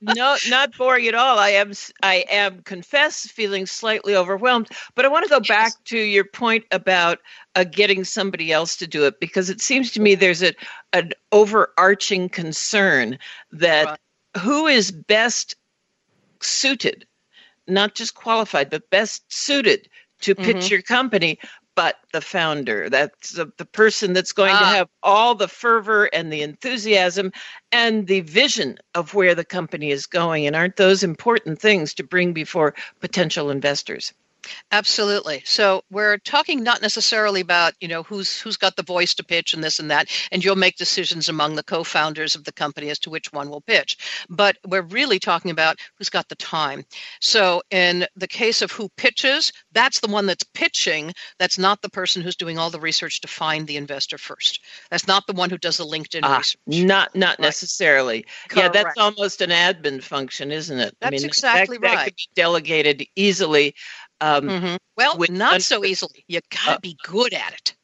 no, 0.00 0.36
not 0.48 0.76
boring 0.76 1.06
at 1.06 1.14
all. 1.14 1.38
I 1.38 1.50
am, 1.50 1.72
I 2.02 2.24
am, 2.28 2.62
confess, 2.62 3.26
feeling 3.26 3.66
slightly 3.66 4.16
overwhelmed. 4.16 4.68
But 4.96 5.04
I 5.04 5.08
want 5.08 5.24
to 5.24 5.30
go 5.30 5.36
yes. 5.36 5.48
back 5.48 5.84
to 5.84 5.98
your 5.98 6.24
point 6.24 6.64
about 6.72 7.20
uh, 7.54 7.64
getting 7.64 8.02
somebody 8.02 8.52
else 8.52 8.76
to 8.76 8.88
do 8.88 9.04
it 9.04 9.20
because 9.20 9.48
it 9.48 9.60
seems 9.60 9.92
to 9.92 10.00
me 10.00 10.14
there's 10.16 10.42
a, 10.42 10.54
an 10.92 11.12
overarching 11.30 12.28
concern 12.28 13.18
that 13.52 13.86
right. 13.86 14.42
who 14.42 14.66
is 14.66 14.90
best 14.90 15.54
suited, 16.40 17.06
not 17.68 17.94
just 17.94 18.14
qualified, 18.14 18.70
but 18.70 18.90
best 18.90 19.22
suited 19.32 19.88
to 20.22 20.34
pitch 20.34 20.56
mm-hmm. 20.56 20.72
your 20.72 20.82
company, 20.82 21.38
but 21.74 21.96
the 22.12 22.20
founder. 22.20 22.90
That's 22.90 23.32
the, 23.32 23.50
the 23.56 23.64
person 23.64 24.12
that's 24.12 24.32
going 24.32 24.54
ah. 24.54 24.60
to 24.60 24.66
have 24.66 24.88
all 25.02 25.34
the 25.34 25.48
fervor 25.48 26.04
and 26.06 26.32
the 26.32 26.42
enthusiasm 26.42 27.32
and 27.70 28.06
the 28.06 28.20
vision 28.20 28.78
of 28.94 29.14
where 29.14 29.34
the 29.34 29.44
company 29.44 29.90
is 29.90 30.06
going. 30.06 30.46
And 30.46 30.54
aren't 30.54 30.76
those 30.76 31.02
important 31.02 31.60
things 31.60 31.94
to 31.94 32.04
bring 32.04 32.32
before 32.32 32.74
potential 33.00 33.50
investors? 33.50 34.12
Absolutely. 34.70 35.42
So 35.44 35.82
we're 35.90 36.18
talking 36.18 36.62
not 36.62 36.82
necessarily 36.82 37.40
about, 37.40 37.74
you 37.80 37.88
know, 37.88 38.02
who's 38.02 38.40
who's 38.40 38.56
got 38.56 38.76
the 38.76 38.82
voice 38.82 39.14
to 39.14 39.24
pitch 39.24 39.54
and 39.54 39.62
this 39.62 39.78
and 39.78 39.90
that, 39.90 40.08
and 40.30 40.44
you'll 40.44 40.56
make 40.56 40.76
decisions 40.76 41.28
among 41.28 41.54
the 41.54 41.62
co-founders 41.62 42.34
of 42.34 42.44
the 42.44 42.52
company 42.52 42.90
as 42.90 42.98
to 43.00 43.10
which 43.10 43.32
one 43.32 43.50
will 43.50 43.60
pitch. 43.60 43.96
But 44.28 44.56
we're 44.66 44.82
really 44.82 45.18
talking 45.18 45.50
about 45.50 45.78
who's 45.98 46.08
got 46.08 46.28
the 46.28 46.36
time. 46.36 46.84
So 47.20 47.62
in 47.70 48.06
the 48.16 48.26
case 48.26 48.62
of 48.62 48.72
who 48.72 48.88
pitches, 48.96 49.52
that's 49.72 50.00
the 50.00 50.08
one 50.08 50.26
that's 50.26 50.44
pitching. 50.54 51.12
That's 51.38 51.58
not 51.58 51.82
the 51.82 51.90
person 51.90 52.22
who's 52.22 52.36
doing 52.36 52.58
all 52.58 52.70
the 52.70 52.80
research 52.80 53.20
to 53.20 53.28
find 53.28 53.66
the 53.66 53.76
investor 53.76 54.18
first. 54.18 54.60
That's 54.90 55.06
not 55.06 55.26
the 55.26 55.34
one 55.34 55.50
who 55.50 55.58
does 55.58 55.76
the 55.76 55.86
LinkedIn 55.86 56.20
ah, 56.22 56.38
research. 56.38 56.58
Not 56.66 57.14
not 57.14 57.38
right. 57.38 57.40
necessarily. 57.40 58.24
Correct. 58.48 58.74
Yeah, 58.74 58.82
that's 58.82 58.98
almost 58.98 59.40
an 59.40 59.50
admin 59.50 60.02
function, 60.02 60.50
isn't 60.50 60.78
it? 60.78 60.96
That's 61.00 61.12
I 61.12 61.16
mean, 61.16 61.24
exactly 61.24 61.78
that, 61.78 61.86
right. 61.86 61.96
That 61.96 62.04
could 62.04 62.16
be 62.16 62.28
delegated 62.34 63.04
easily 63.16 63.74
um, 64.22 64.48
mm-hmm. 64.48 64.76
Well, 64.96 65.18
not 65.30 65.62
so 65.62 65.84
easily. 65.84 66.24
You 66.28 66.40
got 66.50 66.64
to 66.64 66.76
uh, 66.76 66.78
be 66.80 66.96
good 67.02 67.34
at 67.34 67.52
it. 67.54 67.74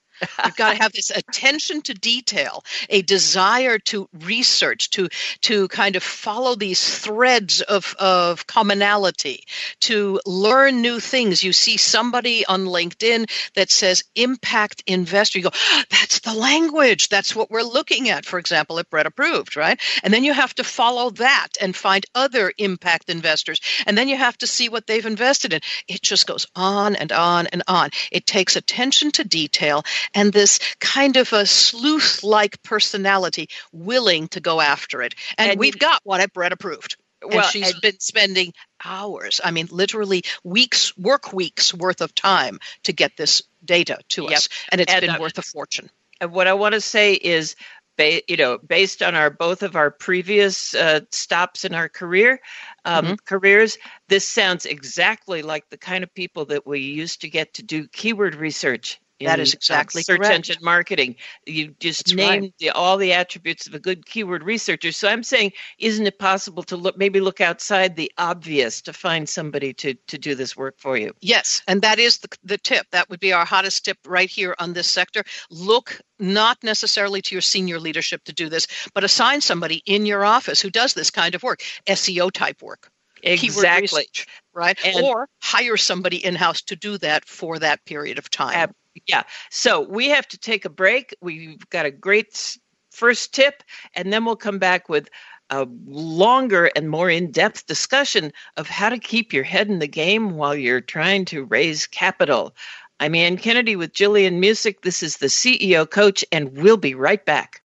You've 0.44 0.56
got 0.56 0.72
to 0.74 0.82
have 0.82 0.92
this 0.92 1.10
attention 1.10 1.82
to 1.82 1.94
detail, 1.94 2.64
a 2.88 3.02
desire 3.02 3.78
to 3.78 4.08
research, 4.12 4.90
to 4.90 5.08
to 5.42 5.68
kind 5.68 5.96
of 5.96 6.02
follow 6.02 6.54
these 6.54 6.98
threads 6.98 7.60
of, 7.60 7.94
of 7.98 8.46
commonality, 8.46 9.44
to 9.80 10.20
learn 10.26 10.82
new 10.82 11.00
things. 11.00 11.42
You 11.42 11.52
see 11.52 11.76
somebody 11.76 12.44
on 12.46 12.66
LinkedIn 12.66 13.30
that 13.54 13.70
says 13.70 14.04
impact 14.14 14.82
investor. 14.86 15.38
You 15.38 15.44
go, 15.44 15.50
oh, 15.54 15.82
that's 15.90 16.20
the 16.20 16.34
language. 16.34 17.08
That's 17.08 17.34
what 17.34 17.50
we're 17.50 17.62
looking 17.62 18.08
at, 18.08 18.24
for 18.24 18.38
example, 18.38 18.78
at 18.78 18.90
Brett 18.90 19.06
Approved, 19.06 19.56
right? 19.56 19.80
And 20.02 20.12
then 20.12 20.24
you 20.24 20.32
have 20.32 20.54
to 20.56 20.64
follow 20.64 21.10
that 21.10 21.48
and 21.60 21.74
find 21.74 22.04
other 22.14 22.52
impact 22.58 23.10
investors. 23.10 23.60
And 23.86 23.96
then 23.96 24.08
you 24.08 24.16
have 24.16 24.38
to 24.38 24.46
see 24.46 24.68
what 24.68 24.86
they've 24.86 25.04
invested 25.06 25.52
in. 25.52 25.60
It 25.86 26.02
just 26.02 26.26
goes 26.26 26.46
on 26.54 26.96
and 26.96 27.12
on 27.12 27.46
and 27.48 27.62
on. 27.68 27.90
It 28.10 28.26
takes 28.26 28.56
attention 28.56 29.12
to 29.12 29.24
detail 29.24 29.84
and 30.14 30.32
this 30.32 30.58
kind 30.80 31.16
of 31.16 31.32
a 31.32 31.46
sleuth 31.46 32.22
like 32.22 32.62
personality 32.62 33.48
willing 33.72 34.28
to 34.28 34.40
go 34.40 34.60
after 34.60 35.02
it. 35.02 35.14
And, 35.36 35.52
and 35.52 35.60
we've 35.60 35.78
got 35.78 36.00
one 36.04 36.20
at 36.20 36.32
Brett 36.32 36.52
Approved. 36.52 36.96
Well, 37.22 37.38
and 37.38 37.46
she's 37.46 37.72
and, 37.72 37.80
been 37.80 37.98
spending 37.98 38.52
hours, 38.84 39.40
I 39.42 39.50
mean, 39.50 39.68
literally 39.70 40.22
weeks, 40.44 40.96
work 40.96 41.32
weeks 41.32 41.74
worth 41.74 42.00
of 42.00 42.14
time 42.14 42.60
to 42.84 42.92
get 42.92 43.16
this 43.16 43.42
data 43.64 43.98
to 44.10 44.24
yep. 44.24 44.32
us. 44.32 44.48
And 44.70 44.80
it's 44.80 44.92
and, 44.92 45.00
been 45.00 45.10
uh, 45.10 45.18
worth 45.18 45.36
a 45.38 45.42
fortune. 45.42 45.90
And 46.20 46.32
what 46.32 46.46
I 46.46 46.54
want 46.54 46.74
to 46.74 46.80
say 46.80 47.14
is, 47.14 47.56
ba- 47.96 48.22
you 48.28 48.36
know, 48.36 48.58
based 48.58 49.02
on 49.02 49.14
our 49.16 49.30
both 49.30 49.62
of 49.64 49.74
our 49.74 49.90
previous 49.90 50.74
uh, 50.74 51.00
stops 51.10 51.64
in 51.64 51.74
our 51.74 51.88
career, 51.88 52.40
um, 52.84 53.04
mm-hmm. 53.04 53.14
careers, 53.24 53.78
this 54.08 54.26
sounds 54.26 54.64
exactly 54.64 55.42
like 55.42 55.68
the 55.70 55.78
kind 55.78 56.04
of 56.04 56.14
people 56.14 56.44
that 56.46 56.66
we 56.66 56.80
used 56.80 57.22
to 57.22 57.28
get 57.28 57.54
to 57.54 57.62
do 57.64 57.88
keyword 57.88 58.36
research 58.36 59.00
that 59.20 59.40
is 59.40 59.54
uh, 59.54 59.56
exactly 59.56 60.02
search 60.02 60.18
correct. 60.18 60.34
engine 60.34 60.62
marketing. 60.62 61.16
You 61.46 61.74
just 61.80 62.06
That's 62.06 62.14
named 62.14 62.42
right. 62.42 62.54
the, 62.58 62.70
all 62.70 62.96
the 62.96 63.12
attributes 63.12 63.66
of 63.66 63.74
a 63.74 63.78
good 63.78 64.06
keyword 64.06 64.42
researcher. 64.42 64.92
So 64.92 65.08
I'm 65.08 65.22
saying, 65.22 65.52
isn't 65.78 66.06
it 66.06 66.18
possible 66.18 66.62
to 66.64 66.76
look 66.76 66.96
maybe 66.96 67.20
look 67.20 67.40
outside 67.40 67.96
the 67.96 68.12
obvious 68.18 68.82
to 68.82 68.92
find 68.92 69.28
somebody 69.28 69.72
to 69.74 69.94
to 69.94 70.18
do 70.18 70.34
this 70.34 70.56
work 70.56 70.76
for 70.78 70.96
you? 70.96 71.14
Yes, 71.20 71.62
and 71.66 71.82
that 71.82 71.98
is 71.98 72.18
the 72.18 72.28
the 72.44 72.58
tip. 72.58 72.86
That 72.92 73.10
would 73.10 73.20
be 73.20 73.32
our 73.32 73.44
hottest 73.44 73.84
tip 73.84 73.98
right 74.06 74.30
here 74.30 74.54
on 74.58 74.72
this 74.72 74.86
sector. 74.86 75.24
Look 75.50 76.00
not 76.18 76.62
necessarily 76.62 77.22
to 77.22 77.34
your 77.34 77.42
senior 77.42 77.78
leadership 77.78 78.24
to 78.24 78.32
do 78.32 78.48
this, 78.48 78.66
but 78.94 79.04
assign 79.04 79.40
somebody 79.40 79.82
in 79.86 80.06
your 80.06 80.24
office 80.24 80.60
who 80.60 80.70
does 80.70 80.94
this 80.94 81.10
kind 81.10 81.34
of 81.34 81.42
work, 81.42 81.60
SEO 81.86 82.32
type 82.32 82.62
work. 82.62 82.90
Exactly. 83.22 83.82
Research, 83.82 84.26
right? 84.54 84.78
And 84.84 85.04
or 85.04 85.28
hire 85.42 85.76
somebody 85.76 86.24
in 86.24 86.34
house 86.34 86.62
to 86.62 86.76
do 86.76 86.98
that 86.98 87.24
for 87.24 87.58
that 87.58 87.84
period 87.84 88.18
of 88.18 88.30
time. 88.30 88.54
Ab- 88.54 88.74
yeah. 89.06 89.22
So 89.50 89.80
we 89.80 90.08
have 90.08 90.28
to 90.28 90.38
take 90.38 90.64
a 90.64 90.70
break. 90.70 91.14
We've 91.20 91.68
got 91.70 91.86
a 91.86 91.90
great 91.90 92.58
first 92.90 93.34
tip, 93.34 93.62
and 93.94 94.12
then 94.12 94.24
we'll 94.24 94.36
come 94.36 94.58
back 94.58 94.88
with 94.88 95.08
a 95.50 95.66
longer 95.86 96.70
and 96.76 96.90
more 96.90 97.08
in 97.08 97.30
depth 97.30 97.66
discussion 97.66 98.32
of 98.56 98.68
how 98.68 98.88
to 98.90 98.98
keep 98.98 99.32
your 99.32 99.44
head 99.44 99.68
in 99.68 99.78
the 99.78 99.88
game 99.88 100.36
while 100.36 100.54
you're 100.54 100.80
trying 100.80 101.24
to 101.26 101.44
raise 101.44 101.86
capital. 101.86 102.54
I'm 103.00 103.14
Anne 103.14 103.36
Kennedy 103.36 103.76
with 103.76 103.92
Gillian 103.92 104.42
Muessig. 104.42 104.82
This 104.82 105.02
is 105.02 105.18
the 105.18 105.26
CEO 105.26 105.88
Coach, 105.88 106.24
and 106.32 106.56
we'll 106.58 106.76
be 106.76 106.94
right 106.94 107.24
back. 107.24 107.62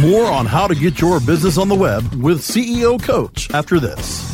More 0.00 0.26
on 0.26 0.46
how 0.46 0.66
to 0.66 0.74
get 0.74 1.00
your 1.00 1.20
business 1.20 1.58
on 1.58 1.68
the 1.68 1.74
web 1.74 2.02
with 2.14 2.40
CEO 2.40 3.00
Coach 3.02 3.50
after 3.52 3.78
this. 3.78 4.33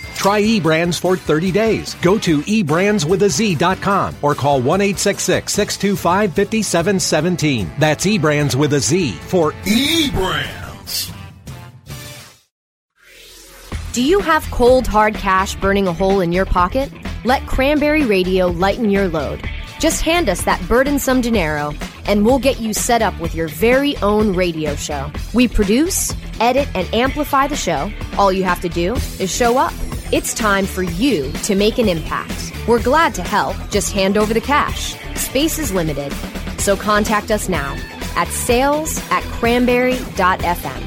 Try 0.15 0.41
eBrandz 0.41 0.99
for 0.99 1.17
30 1.17 1.51
days. 1.51 1.95
Go 1.95 2.17
to 2.19 2.41
eBrandsWithAZ.com 2.41 4.15
or 4.21 4.35
call 4.35 4.61
1 4.61 4.79
625 4.97 6.33
5717. 6.33 7.71
That's 7.79 8.05
eBrandz 8.05 8.55
with 8.55 8.73
a 8.73 8.79
Z 8.79 9.11
for 9.11 9.51
eBrandz. 9.63 10.61
Do 13.93 14.01
you 14.01 14.21
have 14.21 14.49
cold, 14.51 14.87
hard 14.87 15.15
cash 15.15 15.55
burning 15.55 15.85
a 15.85 15.91
hole 15.91 16.21
in 16.21 16.31
your 16.31 16.45
pocket? 16.45 16.89
Let 17.25 17.45
Cranberry 17.45 18.05
Radio 18.05 18.47
lighten 18.47 18.89
your 18.89 19.09
load. 19.09 19.43
Just 19.81 20.01
hand 20.01 20.29
us 20.29 20.43
that 20.43 20.61
burdensome 20.69 21.19
dinero, 21.19 21.73
and 22.05 22.25
we'll 22.25 22.39
get 22.39 22.61
you 22.61 22.73
set 22.73 23.01
up 23.01 23.19
with 23.19 23.35
your 23.35 23.49
very 23.49 23.97
own 23.97 24.33
radio 24.33 24.75
show. 24.75 25.11
We 25.33 25.49
produce, 25.49 26.15
edit, 26.39 26.69
and 26.73 26.87
amplify 26.93 27.47
the 27.47 27.55
show. 27.57 27.91
All 28.17 28.31
you 28.31 28.43
have 28.43 28.61
to 28.61 28.69
do 28.69 28.93
is 29.19 29.29
show 29.29 29.57
up. 29.57 29.73
It's 30.11 30.33
time 30.33 30.65
for 30.65 30.83
you 30.83 31.31
to 31.43 31.55
make 31.55 31.77
an 31.77 31.87
impact. 31.87 32.51
We're 32.67 32.83
glad 32.83 33.15
to 33.15 33.21
help. 33.21 33.55
Just 33.69 33.93
hand 33.93 34.17
over 34.17 34.33
the 34.33 34.41
cash. 34.41 34.97
Space 35.15 35.57
is 35.57 35.71
limited, 35.71 36.11
so 36.59 36.75
contact 36.75 37.31
us 37.31 37.47
now 37.47 37.77
at 38.17 38.27
sales 38.27 38.99
at 39.09 39.23
cranberry.fm. 39.23 40.81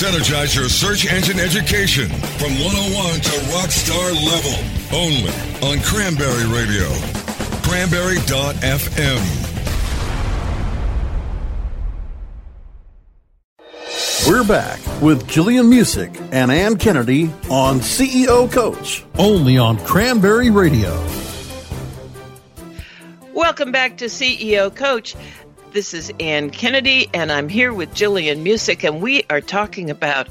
Synergize 0.00 0.56
your 0.56 0.68
search 0.68 1.06
engine 1.06 1.38
education 1.38 2.08
from 2.08 2.50
101 2.58 3.20
to 3.20 3.30
rockstar 3.52 4.12
level. 4.26 4.56
Only 4.92 5.30
on 5.62 5.80
Cranberry 5.84 6.46
Radio. 6.46 6.88
Cranberry.fm. 7.62 9.49
We're 14.28 14.44
back 14.44 14.80
with 15.00 15.26
Gillian 15.26 15.70
Muessig 15.70 16.14
and 16.30 16.52
Anne 16.52 16.76
Kennedy 16.76 17.30
on 17.48 17.80
CEO 17.80 18.52
Coach, 18.52 19.02
only 19.18 19.56
on 19.56 19.78
Cranberry 19.86 20.50
Radio. 20.50 20.94
Welcome 23.32 23.72
back 23.72 23.96
to 23.96 24.04
CEO 24.04 24.74
Coach. 24.74 25.16
This 25.72 25.94
is 25.94 26.12
Anne 26.20 26.50
Kennedy, 26.50 27.08
and 27.14 27.32
I'm 27.32 27.48
here 27.48 27.72
with 27.72 27.94
Gillian 27.94 28.44
Muessig, 28.44 28.84
and 28.84 29.00
we 29.00 29.24
are 29.30 29.40
talking 29.40 29.88
about 29.88 30.28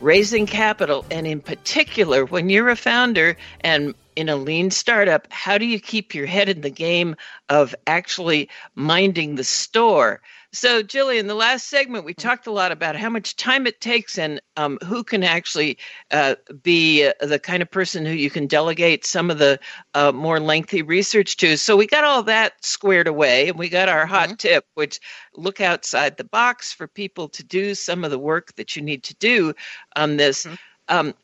raising 0.00 0.44
capital. 0.44 1.06
And 1.08 1.24
in 1.24 1.40
particular, 1.40 2.24
when 2.24 2.50
you're 2.50 2.70
a 2.70 2.76
founder 2.76 3.36
and 3.60 3.94
in 4.16 4.28
a 4.28 4.36
lean 4.36 4.72
startup, 4.72 5.28
how 5.30 5.58
do 5.58 5.64
you 5.64 5.78
keep 5.78 6.12
your 6.12 6.26
head 6.26 6.48
in 6.48 6.60
the 6.62 6.70
game 6.70 7.14
of 7.48 7.72
actually 7.86 8.48
minding 8.74 9.36
the 9.36 9.44
store? 9.44 10.20
So, 10.54 10.82
Gillian, 10.82 11.28
the 11.28 11.34
last 11.34 11.68
segment, 11.68 12.04
we 12.04 12.12
talked 12.12 12.46
a 12.46 12.52
lot 12.52 12.72
about 12.72 12.94
how 12.94 13.08
much 13.08 13.36
time 13.36 13.66
it 13.66 13.80
takes 13.80 14.18
and 14.18 14.38
um, 14.58 14.78
who 14.84 15.02
can 15.02 15.24
actually 15.24 15.78
uh, 16.10 16.34
be 16.62 17.06
uh, 17.06 17.12
the 17.24 17.38
kind 17.38 17.62
of 17.62 17.70
person 17.70 18.04
who 18.04 18.12
you 18.12 18.28
can 18.28 18.46
delegate 18.46 19.06
some 19.06 19.30
of 19.30 19.38
the 19.38 19.58
uh, 19.94 20.12
more 20.12 20.40
lengthy 20.40 20.82
research 20.82 21.38
to. 21.38 21.56
So, 21.56 21.74
we 21.74 21.86
got 21.86 22.04
all 22.04 22.22
that 22.24 22.62
squared 22.62 23.08
away 23.08 23.48
and 23.48 23.58
we 23.58 23.70
got 23.70 23.88
our 23.88 24.04
hot 24.04 24.28
mm-hmm. 24.28 24.36
tip, 24.36 24.66
which 24.74 25.00
look 25.34 25.62
outside 25.62 26.18
the 26.18 26.24
box 26.24 26.70
for 26.70 26.86
people 26.86 27.30
to 27.30 27.42
do 27.42 27.74
some 27.74 28.04
of 28.04 28.10
the 28.10 28.18
work 28.18 28.54
that 28.56 28.76
you 28.76 28.82
need 28.82 29.04
to 29.04 29.14
do 29.14 29.54
on 29.96 30.18
this. 30.18 30.44
Mm-hmm. 30.44 30.54
Um, 30.88 31.14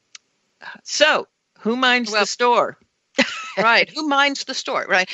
so, 0.85 1.29
who 1.59 1.77
minds 1.77 2.11
well, 2.11 2.23
the 2.23 2.27
store? 2.27 2.79
Right. 3.59 3.91
Who 3.91 4.09
minds 4.09 4.45
the 4.45 4.55
store, 4.55 4.87
right? 4.89 5.09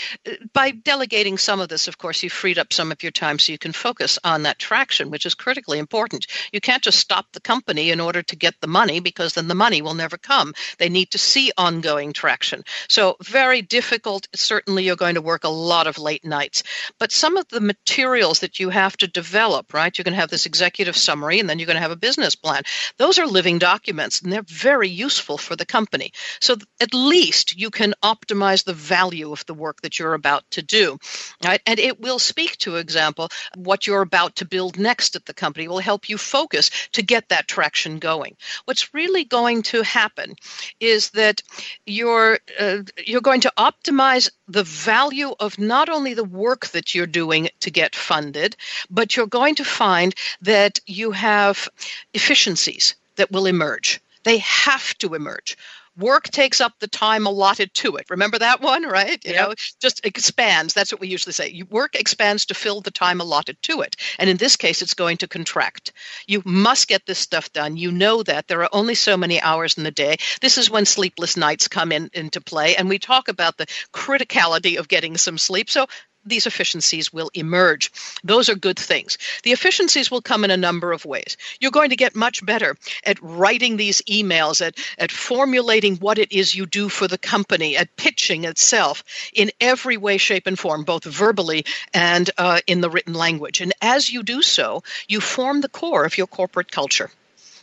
By 0.52 0.70
delegating 0.70 1.38
some 1.38 1.60
of 1.60 1.68
this, 1.68 1.88
of 1.88 1.98
course, 1.98 2.22
you 2.22 2.30
freed 2.30 2.58
up 2.58 2.72
some 2.72 2.92
of 2.92 3.02
your 3.02 3.12
time 3.12 3.38
so 3.38 3.52
you 3.52 3.58
can 3.58 3.72
focus 3.72 4.18
on 4.24 4.42
that 4.42 4.58
traction, 4.58 5.10
which 5.10 5.26
is 5.26 5.34
critically 5.34 5.78
important. 5.78 6.26
You 6.52 6.60
can't 6.60 6.82
just 6.82 6.98
stop 6.98 7.26
the 7.32 7.40
company 7.40 7.90
in 7.90 8.00
order 8.00 8.22
to 8.22 8.36
get 8.36 8.54
the 8.60 8.66
money 8.66 9.00
because 9.00 9.34
then 9.34 9.48
the 9.48 9.54
money 9.54 9.82
will 9.82 9.94
never 9.94 10.16
come. 10.16 10.54
They 10.78 10.88
need 10.88 11.10
to 11.12 11.18
see 11.18 11.52
ongoing 11.56 12.12
traction. 12.12 12.64
So, 12.88 13.16
very 13.22 13.62
difficult. 13.62 14.28
Certainly, 14.34 14.84
you're 14.84 14.96
going 14.96 15.14
to 15.14 15.22
work 15.22 15.44
a 15.44 15.48
lot 15.48 15.86
of 15.86 15.98
late 15.98 16.24
nights. 16.24 16.62
But 16.98 17.12
some 17.12 17.36
of 17.36 17.48
the 17.48 17.60
materials 17.60 18.40
that 18.40 18.60
you 18.60 18.70
have 18.70 18.96
to 18.98 19.06
develop, 19.06 19.72
right? 19.72 19.96
You're 19.96 20.04
going 20.04 20.14
to 20.14 20.20
have 20.20 20.30
this 20.30 20.46
executive 20.46 20.96
summary 20.96 21.40
and 21.40 21.48
then 21.48 21.58
you're 21.58 21.66
going 21.66 21.76
to 21.76 21.82
have 21.82 21.90
a 21.90 21.96
business 21.96 22.34
plan. 22.34 22.62
Those 22.98 23.18
are 23.18 23.26
living 23.26 23.58
documents 23.58 24.20
and 24.20 24.32
they're 24.32 24.42
very 24.42 24.88
useful 24.88 25.38
for 25.38 25.56
the 25.56 25.66
company. 25.66 26.12
So, 26.40 26.56
at 26.80 26.94
least 26.94 27.58
you 27.58 27.70
can 27.70 27.93
optimize 28.02 28.64
the 28.64 28.72
value 28.72 29.32
of 29.32 29.44
the 29.46 29.54
work 29.54 29.82
that 29.82 29.98
you're 29.98 30.14
about 30.14 30.48
to 30.52 30.62
do. 30.62 30.98
Right? 31.44 31.60
And 31.66 31.78
it 31.78 32.00
will 32.00 32.18
speak 32.18 32.56
to 32.58 32.76
example 32.76 33.28
what 33.56 33.86
you're 33.86 34.02
about 34.02 34.36
to 34.36 34.44
build 34.44 34.78
next 34.78 35.16
at 35.16 35.26
the 35.26 35.34
company 35.34 35.64
it 35.64 35.70
will 35.70 35.78
help 35.78 36.08
you 36.08 36.18
focus 36.18 36.70
to 36.92 37.02
get 37.02 37.28
that 37.28 37.48
traction 37.48 37.98
going. 37.98 38.36
What's 38.64 38.92
really 38.94 39.24
going 39.24 39.62
to 39.64 39.82
happen 39.82 40.34
is 40.80 41.10
that 41.10 41.42
you're 41.86 42.38
uh, 42.58 42.78
you're 43.04 43.20
going 43.20 43.42
to 43.42 43.52
optimize 43.56 44.30
the 44.48 44.64
value 44.64 45.34
of 45.40 45.58
not 45.58 45.88
only 45.88 46.14
the 46.14 46.24
work 46.24 46.66
that 46.68 46.94
you're 46.94 47.06
doing 47.06 47.48
to 47.60 47.70
get 47.70 47.94
funded, 47.94 48.56
but 48.90 49.16
you're 49.16 49.26
going 49.26 49.56
to 49.56 49.64
find 49.64 50.14
that 50.42 50.80
you 50.86 51.12
have 51.12 51.68
efficiencies 52.12 52.94
that 53.16 53.30
will 53.30 53.46
emerge. 53.46 54.00
They 54.24 54.38
have 54.38 54.96
to 54.98 55.14
emerge 55.14 55.56
work 55.96 56.24
takes 56.30 56.60
up 56.60 56.72
the 56.78 56.88
time 56.88 57.26
allotted 57.26 57.72
to 57.74 57.96
it. 57.96 58.10
Remember 58.10 58.38
that 58.38 58.60
one, 58.60 58.84
right? 58.84 59.24
You 59.24 59.32
yep. 59.32 59.48
know, 59.48 59.54
just 59.80 60.04
expands. 60.04 60.74
That's 60.74 60.92
what 60.92 61.00
we 61.00 61.08
usually 61.08 61.32
say. 61.32 61.62
Work 61.70 61.94
expands 61.94 62.46
to 62.46 62.54
fill 62.54 62.80
the 62.80 62.90
time 62.90 63.20
allotted 63.20 63.60
to 63.62 63.82
it. 63.82 63.96
And 64.18 64.28
in 64.28 64.36
this 64.36 64.56
case, 64.56 64.82
it's 64.82 64.94
going 64.94 65.18
to 65.18 65.28
contract. 65.28 65.92
You 66.26 66.42
must 66.44 66.88
get 66.88 67.06
this 67.06 67.18
stuff 67.18 67.52
done. 67.52 67.76
You 67.76 67.92
know 67.92 68.22
that 68.22 68.48
there 68.48 68.62
are 68.62 68.70
only 68.72 68.94
so 68.94 69.16
many 69.16 69.40
hours 69.40 69.76
in 69.78 69.84
the 69.84 69.90
day. 69.90 70.16
This 70.40 70.58
is 70.58 70.70
when 70.70 70.84
sleepless 70.84 71.36
nights 71.36 71.68
come 71.68 71.92
in 71.92 72.10
into 72.12 72.40
play. 72.40 72.76
And 72.76 72.88
we 72.88 72.98
talk 72.98 73.28
about 73.28 73.56
the 73.56 73.66
criticality 73.92 74.78
of 74.78 74.88
getting 74.88 75.16
some 75.16 75.38
sleep. 75.38 75.70
So 75.70 75.86
these 76.24 76.46
efficiencies 76.46 77.12
will 77.12 77.30
emerge. 77.34 77.92
Those 78.22 78.48
are 78.48 78.54
good 78.54 78.78
things. 78.78 79.18
The 79.42 79.52
efficiencies 79.52 80.10
will 80.10 80.22
come 80.22 80.44
in 80.44 80.50
a 80.50 80.56
number 80.56 80.92
of 80.92 81.04
ways. 81.04 81.36
You're 81.60 81.70
going 81.70 81.90
to 81.90 81.96
get 81.96 82.14
much 82.14 82.44
better 82.44 82.76
at 83.04 83.22
writing 83.22 83.76
these 83.76 84.02
emails, 84.02 84.64
at, 84.64 84.78
at 84.98 85.10
formulating 85.10 85.96
what 85.96 86.18
it 86.18 86.32
is 86.32 86.54
you 86.54 86.66
do 86.66 86.88
for 86.88 87.08
the 87.08 87.18
company, 87.18 87.76
at 87.76 87.96
pitching 87.96 88.44
itself 88.44 89.04
in 89.32 89.50
every 89.60 89.96
way, 89.96 90.18
shape, 90.18 90.46
and 90.46 90.58
form, 90.58 90.84
both 90.84 91.04
verbally 91.04 91.64
and 91.92 92.30
uh, 92.38 92.60
in 92.66 92.80
the 92.80 92.90
written 92.90 93.14
language. 93.14 93.60
And 93.60 93.72
as 93.80 94.10
you 94.10 94.22
do 94.22 94.42
so, 94.42 94.82
you 95.08 95.20
form 95.20 95.60
the 95.60 95.68
core 95.68 96.04
of 96.04 96.18
your 96.18 96.26
corporate 96.26 96.70
culture 96.70 97.10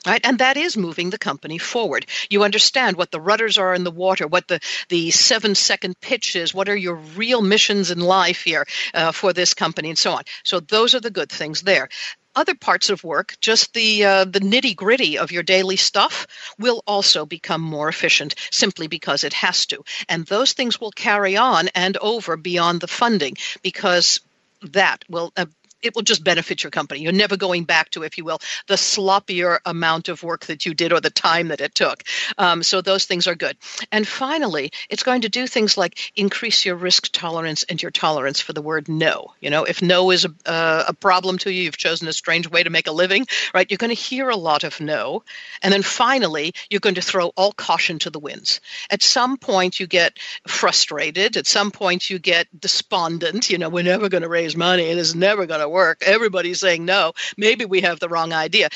right? 0.06 0.22
And 0.24 0.40
that 0.40 0.58
is 0.58 0.78
moving 0.78 1.10
the 1.10 1.18
company 1.18 1.58
forward. 1.58 2.06
You 2.30 2.44
understand 2.44 2.98
what 2.98 3.12
the 3.12 3.22
rudders 3.22 3.58
are 3.58 3.74
in 3.74 3.84
the 3.84 3.92
water 3.92 4.28
what 4.28 4.48
the 4.48 4.60
the 4.90 5.12
seven 5.12 5.56
second 5.56 6.00
pitch 6.00 6.36
is 6.36 6.54
what 6.54 6.70
are 6.70 6.76
your 6.76 6.96
real 6.96 7.42
missions 7.42 7.92
in 7.92 8.00
life 8.00 8.44
here 8.44 8.66
uh, 8.94 9.12
for 9.12 9.34
this 9.34 9.54
company 9.54 9.90
and 9.90 9.98
so 9.98 10.14
on. 10.14 10.24
So 10.44 10.60
those 10.60 10.96
are 10.96 11.00
the 11.00 11.12
good 11.12 11.30
things 11.30 11.62
there. 11.62 11.90
Other 12.34 12.56
parts 12.56 12.90
of 12.90 13.04
work, 13.04 13.36
just 13.42 13.74
the 13.74 14.06
uh, 14.06 14.24
the 14.24 14.40
nitty 14.40 14.76
gritty 14.76 15.18
of 15.18 15.34
your 15.34 15.44
daily 15.44 15.76
stuff, 15.76 16.28
will 16.58 16.82
also 16.88 17.26
become 17.26 17.62
more 17.62 17.90
efficient 17.90 18.36
simply 18.52 18.88
because 18.88 19.26
it 19.26 19.34
has 19.34 19.66
to, 19.68 19.84
and 20.08 20.26
those 20.26 20.54
things 20.54 20.80
will 20.80 20.92
carry 20.92 21.36
on 21.36 21.68
and 21.76 21.98
over 21.98 22.38
beyond 22.38 22.80
the 22.80 22.88
funding 22.88 23.36
because 23.62 24.22
that 24.62 25.04
will 25.10 25.34
uh, 25.36 25.46
it 25.82 25.96
will 25.96 26.02
just 26.02 26.24
benefit 26.24 26.64
your 26.64 26.72
company. 26.72 27.02
You're 27.02 27.12
never 27.12 27.38
going 27.38 27.64
back 27.64 27.90
to, 27.92 28.04
if 28.04 28.18
you 28.18 28.26
will, 28.26 28.40
the 28.68 28.76
sloppier 28.76 29.60
amount 29.66 30.10
of 30.10 30.24
work 30.24 30.46
that 30.48 30.66
you 30.66 30.74
did 30.74 30.94
or 30.94 31.00
the 31.00 31.10
time 31.10 31.50
that 31.50 31.62
it 31.62 31.76
took. 31.76 32.04
Um, 32.38 32.64
so 32.64 32.82
those 32.82 33.06
things 33.06 33.28
are 33.28 33.36
good. 33.36 33.58
And 33.92 34.08
finally, 34.08 34.72
it's 34.90 35.04
going 35.04 35.22
to 35.22 35.30
do 35.30 35.48
things 35.48 35.78
like 35.78 36.12
increase 36.16 36.66
your 36.66 36.76
risk 36.76 37.10
tolerance 37.12 37.64
and 37.64 37.82
your 37.82 37.92
tolerance 37.92 38.40
for 38.40 38.54
the 38.54 38.62
word 38.62 38.90
no. 38.90 39.34
You 39.40 39.50
know, 39.50 39.64
if 39.64 39.82
no 39.82 40.12
is 40.12 40.26
a, 40.26 40.34
uh, 40.46 40.86
a 40.90 40.94
problem 40.94 41.38
to 41.40 41.52
you, 41.52 41.64
you've 41.64 41.78
chosen 41.78 42.08
a 42.08 42.14
strange 42.14 42.50
way 42.50 42.64
to 42.64 42.70
make 42.70 42.88
a 42.88 42.92
living, 42.92 43.26
right? 43.54 43.70
You're 43.70 43.78
going 43.78 43.96
to 43.96 44.02
hear 44.02 44.30
a 44.30 44.36
lot 44.36 44.64
of 44.64 44.80
no. 44.80 45.24
And 45.62 45.74
then 45.74 45.84
finally, 45.84 46.54
you're 46.70 46.80
going 46.80 46.96
to 46.96 47.02
throw 47.02 47.28
all 47.36 47.52
caution 47.52 48.00
to 48.00 48.10
the 48.10 48.20
winds. 48.20 48.62
At 48.90 49.02
some 49.02 49.38
point, 49.38 49.80
you 49.80 49.88
get 49.88 50.18
frustrated. 50.48 51.38
At 51.38 51.48
some 51.48 51.72
point, 51.72 52.10
you 52.10 52.20
get 52.20 52.48
despondent. 52.58 53.50
You 53.50 53.58
know, 53.58 53.70
we're 53.70 53.84
never 53.84 54.10
going 54.10 54.24
to 54.24 54.30
raise 54.30 54.56
money. 54.56 54.84
It 54.84 54.98
is 54.98 55.16
never 55.16 55.46
going 55.46 55.62
to 55.62 55.70
work. 55.72 56.04
Everybody's 56.06 56.60
saying 56.60 56.86
no. 56.86 57.14
Maybe 57.38 57.66
we 57.66 57.82
have 57.82 58.00
the 58.00 58.10
wrong 58.10 58.34
idea. 58.34 58.70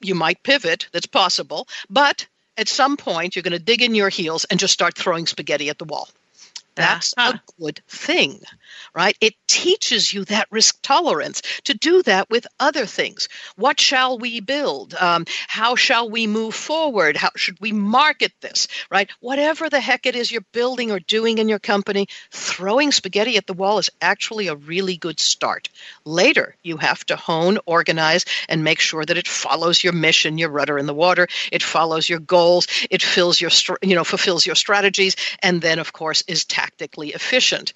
You 0.00 0.14
might 0.14 0.42
pivot, 0.42 0.88
that's 0.92 1.06
possible, 1.06 1.68
but 1.88 2.26
at 2.56 2.68
some 2.68 2.96
point 2.96 3.34
you're 3.34 3.42
going 3.42 3.52
to 3.52 3.58
dig 3.58 3.82
in 3.82 3.94
your 3.94 4.08
heels 4.08 4.44
and 4.44 4.60
just 4.60 4.72
start 4.72 4.96
throwing 4.96 5.26
spaghetti 5.26 5.68
at 5.70 5.78
the 5.78 5.84
wall. 5.84 6.08
That's 6.74 7.14
uh-huh. 7.16 7.34
a 7.36 7.62
good 7.62 7.80
thing, 7.88 8.40
right? 8.94 9.16
It 9.20 9.34
teaches 9.46 10.12
you 10.12 10.24
that 10.26 10.48
risk 10.50 10.78
tolerance 10.82 11.42
to 11.64 11.74
do 11.74 12.02
that 12.04 12.30
with 12.30 12.46
other 12.58 12.86
things. 12.86 13.28
What 13.56 13.80
shall 13.80 14.18
we 14.18 14.40
build? 14.40 14.94
Um, 14.94 15.26
how 15.48 15.76
shall 15.76 16.10
we 16.10 16.26
move 16.26 16.54
forward? 16.54 17.16
How 17.16 17.30
should 17.36 17.60
we 17.60 17.72
market 17.72 18.32
this, 18.40 18.68
right? 18.90 19.10
Whatever 19.20 19.68
the 19.68 19.80
heck 19.80 20.06
it 20.06 20.16
is 20.16 20.30
you're 20.30 20.44
building 20.52 20.90
or 20.90 21.00
doing 21.00 21.38
in 21.38 21.48
your 21.48 21.58
company, 21.58 22.06
throwing 22.30 22.92
spaghetti 22.92 23.36
at 23.36 23.46
the 23.46 23.52
wall 23.52 23.78
is 23.78 23.90
actually 24.00 24.48
a 24.48 24.54
really 24.54 24.96
good 24.96 25.20
start. 25.20 25.68
Later, 26.04 26.56
you 26.62 26.76
have 26.78 27.04
to 27.06 27.16
hone, 27.16 27.58
organize, 27.66 28.24
and 28.48 28.64
make 28.64 28.80
sure 28.80 29.04
that 29.04 29.18
it 29.18 29.28
follows 29.28 29.82
your 29.82 29.92
mission, 29.92 30.38
your 30.38 30.50
rudder 30.50 30.78
in 30.78 30.86
the 30.86 30.94
water. 30.94 31.28
It 31.50 31.62
follows 31.62 32.08
your 32.08 32.20
goals. 32.20 32.66
It 32.90 33.02
fills 33.02 33.40
your, 33.40 33.50
you 33.82 33.94
know, 33.94 34.04
fulfills 34.04 34.46
your 34.46 34.54
strategies, 34.54 35.16
and 35.42 35.60
then, 35.60 35.78
of 35.78 35.92
course, 35.92 36.22
is 36.26 36.44
tactically 36.44 37.10
efficient. 37.10 37.72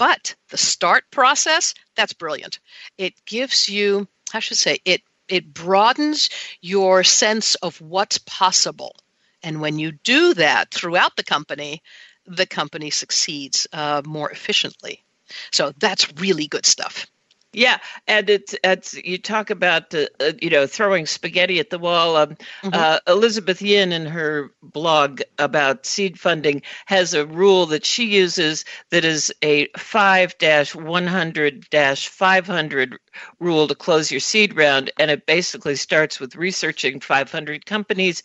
But 0.00 0.34
the 0.48 0.56
start 0.56 1.04
process, 1.10 1.74
that's 1.94 2.14
brilliant. 2.14 2.58
It 2.96 3.12
gives 3.26 3.68
you, 3.68 4.08
I 4.32 4.40
should 4.40 4.56
say, 4.56 4.78
it 4.86 5.02
it 5.28 5.52
broadens 5.52 6.30
your 6.62 7.04
sense 7.04 7.54
of 7.56 7.78
what's 7.82 8.16
possible. 8.16 8.96
And 9.42 9.60
when 9.60 9.78
you 9.78 9.92
do 9.92 10.32
that 10.34 10.72
throughout 10.72 11.16
the 11.16 11.22
company, 11.22 11.82
the 12.24 12.46
company 12.46 12.88
succeeds 12.88 13.66
uh, 13.74 14.00
more 14.06 14.30
efficiently. 14.30 15.04
So 15.52 15.74
that's 15.78 16.10
really 16.14 16.46
good 16.46 16.64
stuff. 16.64 17.06
Yeah, 17.52 17.78
and 18.06 18.30
it's 18.30 18.54
it's 18.62 18.94
you 18.94 19.18
talk 19.18 19.50
about 19.50 19.92
uh, 19.92 20.06
uh, 20.20 20.32
you 20.40 20.50
know 20.50 20.68
throwing 20.68 21.04
spaghetti 21.04 21.58
at 21.58 21.70
the 21.70 21.80
wall. 21.80 22.16
Um, 22.16 22.36
mm-hmm. 22.62 22.70
uh, 22.72 22.98
Elizabeth 23.08 23.60
Yin 23.60 23.90
in 23.92 24.06
her 24.06 24.52
blog 24.62 25.20
about 25.36 25.84
seed 25.84 26.16
funding 26.18 26.62
has 26.86 27.12
a 27.12 27.26
rule 27.26 27.66
that 27.66 27.84
she 27.84 28.04
uses 28.04 28.64
that 28.90 29.04
is 29.04 29.34
a 29.42 29.66
five 29.76 30.38
dash 30.38 30.76
one 30.76 31.08
hundred 31.08 31.68
dash 31.70 32.06
five 32.06 32.46
hundred 32.46 32.96
rule 33.40 33.66
to 33.66 33.74
close 33.74 34.12
your 34.12 34.20
seed 34.20 34.54
round, 34.56 34.92
and 35.00 35.10
it 35.10 35.26
basically 35.26 35.74
starts 35.74 36.20
with 36.20 36.36
researching 36.36 37.00
five 37.00 37.32
hundred 37.32 37.66
companies, 37.66 38.22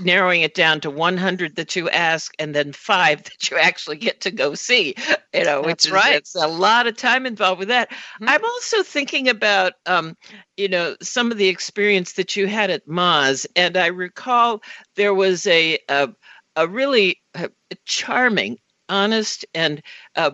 narrowing 0.00 0.42
it 0.42 0.54
down 0.54 0.80
to 0.80 0.90
100 0.90 1.56
that 1.56 1.76
you 1.76 1.88
ask 1.90 2.32
and 2.38 2.54
then 2.54 2.72
five 2.72 3.22
that 3.24 3.50
you 3.50 3.56
actually 3.56 3.96
get 3.96 4.20
to 4.20 4.30
go 4.30 4.54
see 4.54 4.94
you 5.34 5.44
know 5.44 5.62
That's 5.62 5.66
which 5.66 5.86
is 5.86 5.92
right. 5.92 6.14
it's 6.14 6.34
a 6.34 6.46
lot 6.46 6.86
of 6.86 6.96
time 6.96 7.26
involved 7.26 7.58
with 7.58 7.68
that 7.68 7.90
mm-hmm. 7.90 8.28
i'm 8.28 8.44
also 8.44 8.82
thinking 8.82 9.28
about 9.28 9.74
um, 9.86 10.16
you 10.56 10.68
know 10.68 10.96
some 11.02 11.30
of 11.30 11.38
the 11.38 11.48
experience 11.48 12.14
that 12.14 12.36
you 12.36 12.46
had 12.46 12.70
at 12.70 12.86
Moz 12.86 13.46
and 13.56 13.76
i 13.76 13.86
recall 13.86 14.62
there 14.96 15.14
was 15.14 15.46
a 15.46 15.78
a, 15.88 16.08
a 16.56 16.68
really 16.68 17.20
uh, 17.34 17.48
charming 17.84 18.58
honest 18.88 19.46
and 19.54 19.82
uh, 20.16 20.32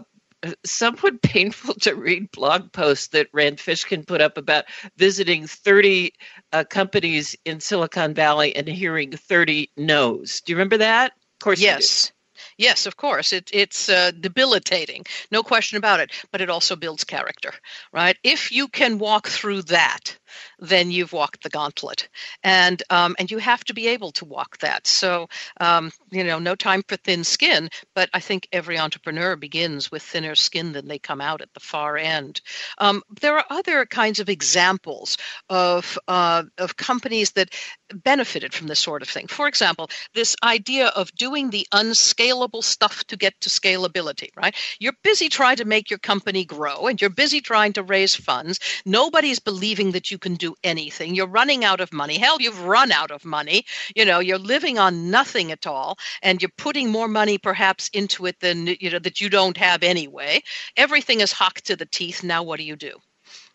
somewhat 0.64 1.22
painful 1.22 1.74
to 1.74 1.94
read 1.94 2.30
blog 2.30 2.72
posts 2.72 3.08
that 3.08 3.28
Rand 3.32 3.58
Fishkin 3.58 4.06
put 4.06 4.20
up 4.20 4.38
about 4.38 4.64
visiting 4.96 5.46
30 5.46 6.12
uh, 6.52 6.64
companies 6.64 7.36
in 7.44 7.60
Silicon 7.60 8.14
Valley 8.14 8.54
and 8.54 8.68
hearing 8.68 9.12
30 9.12 9.70
no's. 9.76 10.40
Do 10.42 10.52
you 10.52 10.56
remember 10.56 10.78
that? 10.78 11.12
Of 11.12 11.38
course, 11.40 11.60
yes. 11.60 12.12
Yes, 12.58 12.86
of 12.86 12.96
course. 12.96 13.32
It, 13.32 13.50
it's 13.52 13.88
uh, 13.88 14.10
debilitating, 14.18 15.04
no 15.30 15.42
question 15.42 15.78
about 15.78 16.00
it, 16.00 16.12
but 16.32 16.40
it 16.40 16.50
also 16.50 16.76
builds 16.76 17.04
character, 17.04 17.52
right? 17.92 18.16
If 18.22 18.52
you 18.52 18.68
can 18.68 18.98
walk 18.98 19.26
through 19.28 19.62
that, 19.62 20.16
then 20.58 20.90
you've 20.90 21.12
walked 21.12 21.42
the 21.42 21.50
gauntlet, 21.50 22.08
and 22.42 22.82
um, 22.90 23.16
and 23.18 23.30
you 23.30 23.38
have 23.38 23.64
to 23.64 23.74
be 23.74 23.88
able 23.88 24.12
to 24.12 24.24
walk 24.24 24.58
that. 24.58 24.86
So 24.86 25.28
um, 25.60 25.92
you 26.10 26.24
know, 26.24 26.38
no 26.38 26.54
time 26.54 26.82
for 26.86 26.96
thin 26.96 27.24
skin. 27.24 27.68
But 27.94 28.10
I 28.12 28.20
think 28.20 28.48
every 28.52 28.78
entrepreneur 28.78 29.36
begins 29.36 29.90
with 29.90 30.02
thinner 30.02 30.34
skin 30.34 30.72
than 30.72 30.88
they 30.88 30.98
come 30.98 31.20
out 31.20 31.40
at 31.40 31.52
the 31.54 31.60
far 31.60 31.96
end. 31.96 32.40
Um, 32.78 33.02
there 33.20 33.36
are 33.36 33.44
other 33.50 33.86
kinds 33.86 34.20
of 34.20 34.28
examples 34.28 35.18
of 35.48 35.98
uh, 36.08 36.44
of 36.58 36.76
companies 36.76 37.32
that 37.32 37.50
benefited 37.94 38.52
from 38.52 38.66
this 38.66 38.80
sort 38.80 39.02
of 39.02 39.08
thing. 39.08 39.26
For 39.28 39.46
example, 39.46 39.90
this 40.14 40.36
idea 40.42 40.88
of 40.88 41.14
doing 41.14 41.50
the 41.50 41.66
unscalable 41.72 42.62
stuff 42.62 43.04
to 43.04 43.16
get 43.16 43.40
to 43.40 43.48
scalability. 43.48 44.30
Right? 44.36 44.54
You're 44.78 44.96
busy 45.02 45.28
trying 45.28 45.56
to 45.56 45.64
make 45.64 45.90
your 45.90 45.98
company 45.98 46.44
grow, 46.44 46.86
and 46.86 47.00
you're 47.00 47.10
busy 47.10 47.40
trying 47.40 47.74
to 47.74 47.82
raise 47.82 48.14
funds. 48.14 48.58
Nobody's 48.84 49.38
believing 49.38 49.92
that 49.92 50.10
you 50.10 50.18
can 50.26 50.34
do 50.34 50.56
anything. 50.64 51.14
You're 51.14 51.28
running 51.28 51.64
out 51.64 51.80
of 51.80 51.92
money. 51.92 52.18
Hell, 52.18 52.38
you've 52.40 52.64
run 52.64 52.90
out 52.90 53.12
of 53.12 53.24
money. 53.24 53.64
You 53.94 54.04
know, 54.04 54.18
you're 54.18 54.38
living 54.38 54.76
on 54.76 55.08
nothing 55.08 55.52
at 55.52 55.68
all, 55.68 55.98
and 56.20 56.42
you're 56.42 56.50
putting 56.58 56.90
more 56.90 57.06
money 57.06 57.38
perhaps 57.38 57.88
into 57.92 58.26
it 58.26 58.40
than 58.40 58.66
you 58.66 58.90
know 58.90 58.98
that 58.98 59.20
you 59.20 59.30
don't 59.30 59.56
have 59.56 59.84
anyway. 59.84 60.42
Everything 60.76 61.20
is 61.20 61.30
hocked 61.30 61.66
to 61.66 61.76
the 61.76 61.86
teeth. 61.86 62.24
Now, 62.24 62.42
what 62.42 62.56
do 62.58 62.64
you 62.64 62.74
do? 62.74 62.94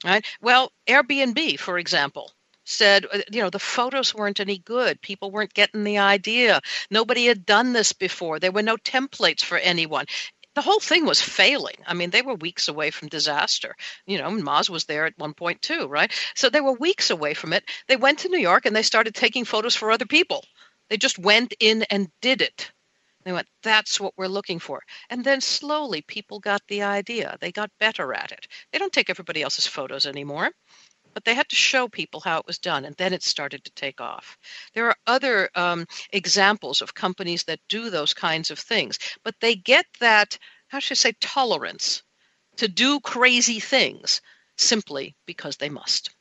Right? 0.06 0.26
Well, 0.42 0.72
Airbnb, 0.88 1.60
for 1.60 1.78
example, 1.78 2.32
said, 2.64 3.06
uh, 3.12 3.20
you 3.30 3.42
know, 3.42 3.50
the 3.50 3.60
photos 3.60 4.16
weren't 4.16 4.40
any 4.40 4.60
good. 4.60 5.02
People 5.02 5.30
weren't 5.30 5.54
getting 5.54 5.84
the 5.84 5.98
idea. 5.98 6.62
Nobody 6.90 7.26
had 7.26 7.46
done 7.46 7.74
this 7.74 7.92
before. 7.92 8.40
There 8.40 8.54
were 8.54 8.64
no 8.64 8.78
templates 8.78 9.44
for 9.44 9.58
anyone 9.58 10.06
the 10.56 10.62
whole 10.62 10.80
thing 10.80 11.06
was 11.06 11.22
failing. 11.22 11.76
I 11.86 11.94
mean, 11.94 12.10
they 12.10 12.22
were 12.22 12.36
weeks 12.36 12.68
away 12.68 12.92
from 12.92 13.08
disaster. 13.08 13.76
You 14.06 14.18
know, 14.18 14.30
Moz 14.32 14.70
was 14.70 14.86
there 14.86 15.06
at 15.06 15.18
one 15.18 15.34
point 15.34 15.62
too, 15.62 15.88
right? 15.88 16.12
So 16.36 16.50
they 16.50 16.62
were 16.62 16.74
weeks 16.74 17.10
away 17.10 17.34
from 17.34 17.54
it. 17.54 17.64
They 17.88 17.96
went 17.96 18.20
to 18.20 18.30
New 18.30 18.40
York 18.40 18.66
and 18.66 18.76
they 18.76 18.84
started 18.84 19.16
taking 19.16 19.46
photos 19.46 19.76
for 19.76 19.92
other 19.92 20.06
people. 20.06 20.44
They 20.90 20.98
just 20.98 21.18
went 21.18 21.54
in 21.60 21.84
and 21.84 22.12
did 22.22 22.42
it. 22.42 22.72
They 23.24 23.32
went, 23.32 23.48
that's 23.62 24.00
what 24.00 24.14
we're 24.18 24.28
looking 24.28 24.60
for. 24.60 24.82
And 25.10 25.24
then 25.24 25.42
slowly 25.42 26.02
people 26.02 26.40
got 26.40 26.62
the 26.68 26.82
idea. 26.82 27.38
They 27.40 27.52
got 27.52 27.70
better 27.80 28.14
at 28.14 28.32
it. 28.32 28.48
They 28.72 28.80
don't 28.80 28.92
take 28.92 29.10
everybody 29.10 29.44
else's 29.44 29.68
photos 29.68 30.08
anymore 30.08 30.52
but 31.14 31.26
they 31.26 31.34
had 31.34 31.50
to 31.50 31.56
show 31.56 31.88
people 31.88 32.20
how 32.20 32.40
it 32.40 32.48
was 32.48 32.58
done, 32.58 32.86
and 32.86 32.96
then 32.96 33.14
it 33.14 33.24
started 33.24 33.64
to 33.64 33.72
take 33.72 34.02
off. 34.02 34.38
There 34.74 34.88
are 34.88 34.98
other 35.08 35.50
um, 35.56 35.86
examples 36.12 36.82
of 36.82 36.94
companies 36.94 37.44
that 37.44 37.60
do 37.70 37.90
those 37.90 38.14
kinds 38.14 38.52
of 38.52 38.60
things, 38.60 39.00
but 39.24 39.36
they 39.40 39.56
get 39.56 39.86
that, 40.00 40.38
how 40.68 40.80
should 40.80 40.96
I 40.96 41.00
say, 41.00 41.14
tolerance 41.22 42.04
to 42.58 42.68
do 42.68 43.00
crazy 43.00 43.60
things 43.60 44.22
simply 44.58 45.16
because 45.26 45.58
they 45.58 45.70
must. 45.70 46.12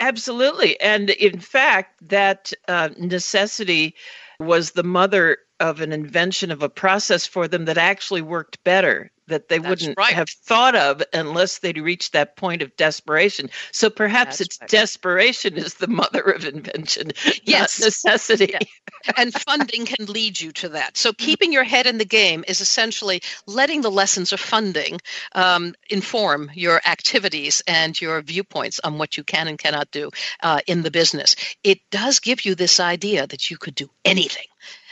Absolutely. 0.00 0.80
And 0.80 1.10
in 1.10 1.40
fact, 1.40 2.08
that 2.08 2.52
uh, 2.68 2.88
necessity 2.98 3.94
was 4.38 4.70
the 4.70 4.82
mother 4.82 5.38
of 5.60 5.82
an 5.82 5.92
invention 5.92 6.50
of 6.50 6.62
a 6.62 6.70
process 6.70 7.26
for 7.26 7.46
them 7.46 7.66
that 7.66 7.76
actually 7.76 8.22
worked 8.22 8.64
better 8.64 9.10
that 9.30 9.48
they 9.48 9.58
That's 9.58 9.68
wouldn't 9.68 9.98
right. 9.98 10.12
have 10.12 10.28
thought 10.28 10.76
of 10.76 11.02
unless 11.12 11.58
they'd 11.58 11.78
reached 11.78 12.12
that 12.12 12.36
point 12.36 12.62
of 12.62 12.76
desperation. 12.76 13.50
So 13.72 13.90
perhaps 13.90 14.38
That's 14.38 14.40
it's 14.40 14.60
right. 14.60 14.70
desperation 14.70 15.56
is 15.56 15.74
the 15.74 15.88
mother 15.88 16.20
of 16.20 16.44
invention, 16.44 17.12
yes, 17.44 17.80
necessity. 17.80 18.50
Yeah. 18.52 19.12
and 19.16 19.32
funding 19.32 19.86
can 19.86 20.06
lead 20.06 20.40
you 20.40 20.52
to 20.52 20.70
that. 20.70 20.96
So 20.96 21.12
keeping 21.12 21.52
your 21.52 21.64
head 21.64 21.86
in 21.86 21.98
the 21.98 22.04
game 22.04 22.44
is 22.46 22.60
essentially 22.60 23.22
letting 23.46 23.80
the 23.80 23.90
lessons 23.90 24.32
of 24.32 24.40
funding 24.40 25.00
um, 25.34 25.74
inform 25.88 26.50
your 26.54 26.80
activities 26.84 27.62
and 27.66 27.98
your 28.00 28.20
viewpoints 28.20 28.80
on 28.80 28.98
what 28.98 29.16
you 29.16 29.24
can 29.24 29.48
and 29.48 29.58
cannot 29.58 29.90
do 29.90 30.10
uh, 30.42 30.60
in 30.66 30.82
the 30.82 30.90
business. 30.90 31.36
It 31.64 31.80
does 31.90 32.20
give 32.20 32.44
you 32.44 32.54
this 32.54 32.80
idea 32.80 33.26
that 33.26 33.50
you 33.50 33.56
could 33.56 33.74
do 33.74 33.90
anything 34.04 34.46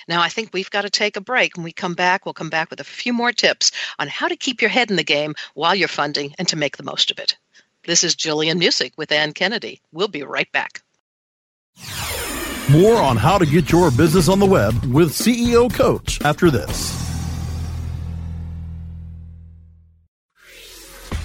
now, 0.09 0.23
I 0.23 0.31
think 0.31 0.51
we've 0.53 0.71
got 0.71 0.83
to 0.83 0.91
take 0.91 1.17
a 1.17 1.21
break. 1.21 1.57
When 1.57 1.65
we 1.65 1.73
come 1.73 1.93
back, 1.93 2.25
we'll 2.25 2.33
come 2.33 2.49
back 2.49 2.71
with 2.71 2.81
a 2.81 2.85
few 2.85 3.13
more 3.13 3.31
tips 3.31 3.71
on 3.99 4.09
how 4.09 4.27
to 4.27 4.37
keep 4.37 4.63
your 4.63 4.71
head 4.71 4.91
in 4.91 4.97
the 4.97 5.05
game 5.05 5.35
while 5.53 5.75
you're 5.75 5.87
funding 5.87 6.35
and 6.39 6.49
to 6.49 6.57
make 6.57 6.79
the 6.79 6.83
most 6.83 7.11
of 7.11 7.19
it. 7.19 7.37
This 7.85 8.03
is 8.03 8.15
Gillian 8.15 8.59
Muessig 8.59 8.93
with 8.97 9.13
Anne 9.13 9.33
Kennedy. 9.33 9.83
We'll 9.93 10.09
be 10.09 10.23
right 10.23 10.51
back. 10.51 10.83
More 12.71 12.97
on 12.97 13.17
how 13.17 13.39
to 13.39 13.47
get 13.47 13.71
your 13.71 13.91
business 13.91 14.29
on 14.29 14.39
the 14.39 14.47
web 14.47 14.75
with 14.87 15.11
CEO 15.11 15.73
Coach 15.73 16.21
after 16.23 16.51
this. 16.51 16.97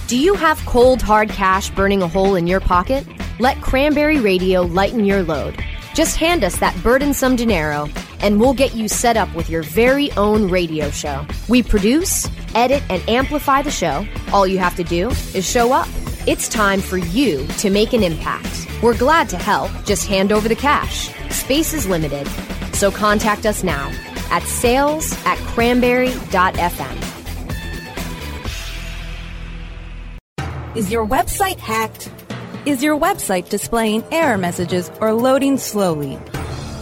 Do 0.08 0.18
you 0.18 0.34
have 0.36 0.60
cold, 0.66 1.02
hard 1.02 1.30
cash 1.30 1.70
burning 1.70 2.02
a 2.02 2.08
hole 2.08 2.36
in 2.36 2.48
your 2.48 2.60
pocket? 2.60 3.08
Let 3.40 3.62
Cranberry 3.62 4.20
Radio 4.20 4.62
lighten 4.62 5.06
your 5.06 5.24
load. 5.24 5.58
Just 5.94 6.18
hand 6.18 6.44
us 6.44 6.58
that 6.60 6.76
burdensome 6.84 7.36
dinero, 7.36 7.90
and 8.24 8.40
we'll 8.40 8.54
get 8.54 8.74
you 8.74 8.88
set 8.88 9.18
up 9.18 9.32
with 9.36 9.50
your 9.50 9.62
very 9.62 10.12
own 10.14 10.50
radio 10.50 10.90
show. 10.90 11.28
We 11.50 11.62
produce, 11.62 12.28
edit, 12.56 12.82
and 12.90 13.08
amplify 13.08 13.62
the 13.62 13.70
show. 13.70 14.08
All 14.32 14.48
you 14.48 14.58
have 14.58 14.76
to 14.78 14.84
do 14.84 15.10
is 15.10 15.48
show 15.48 15.74
up. 15.74 15.88
It's 16.26 16.48
time 16.48 16.80
for 16.80 16.98
you 16.98 17.46
to 17.60 17.70
make 17.70 17.92
an 17.92 18.02
impact. 18.02 18.68
We're 18.82 18.98
glad 18.98 19.28
to 19.30 19.38
help. 19.38 19.72
Just 19.86 20.08
hand 20.08 20.32
over 20.32 20.48
the 20.48 20.56
cash. 20.56 21.10
Space 21.30 21.74
is 21.74 21.86
limited, 21.86 22.26
so 22.74 22.90
contact 22.90 23.46
us 23.46 23.62
now 23.62 23.92
at 24.32 24.44
sales 24.44 25.14
at 25.26 25.38
cranberry.fm. 25.40 27.10
Is 30.76 30.92
your 30.92 31.06
website 31.06 31.60
hacked? 31.60 32.10
Is 32.66 32.82
your 32.82 32.98
website 32.98 33.50
displaying 33.50 34.04
error 34.12 34.38
messages 34.38 34.90
or 35.02 35.14
loading 35.14 35.58
slowly? 35.58 36.18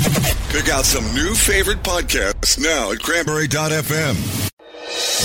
Pick 0.00 0.68
out 0.70 0.84
some 0.86 1.04
new 1.14 1.34
favorite 1.34 1.82
podcasts 1.82 2.58
now 2.58 2.90
at 2.90 3.00
cranberry.fm. 3.00 4.48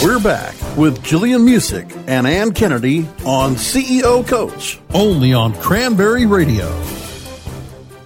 We're 0.04 0.20
back 0.20 0.54
with 0.78 1.02
Gillian 1.02 1.46
Muessig 1.46 1.92
and 2.08 2.28
Anne 2.28 2.52
Kennedy 2.54 3.08
on 3.26 3.56
CEO 3.56 4.28
Coach, 4.28 4.80
only 4.94 5.34
on 5.34 5.54
Cranberry 5.56 6.26
Radio. 6.26 6.70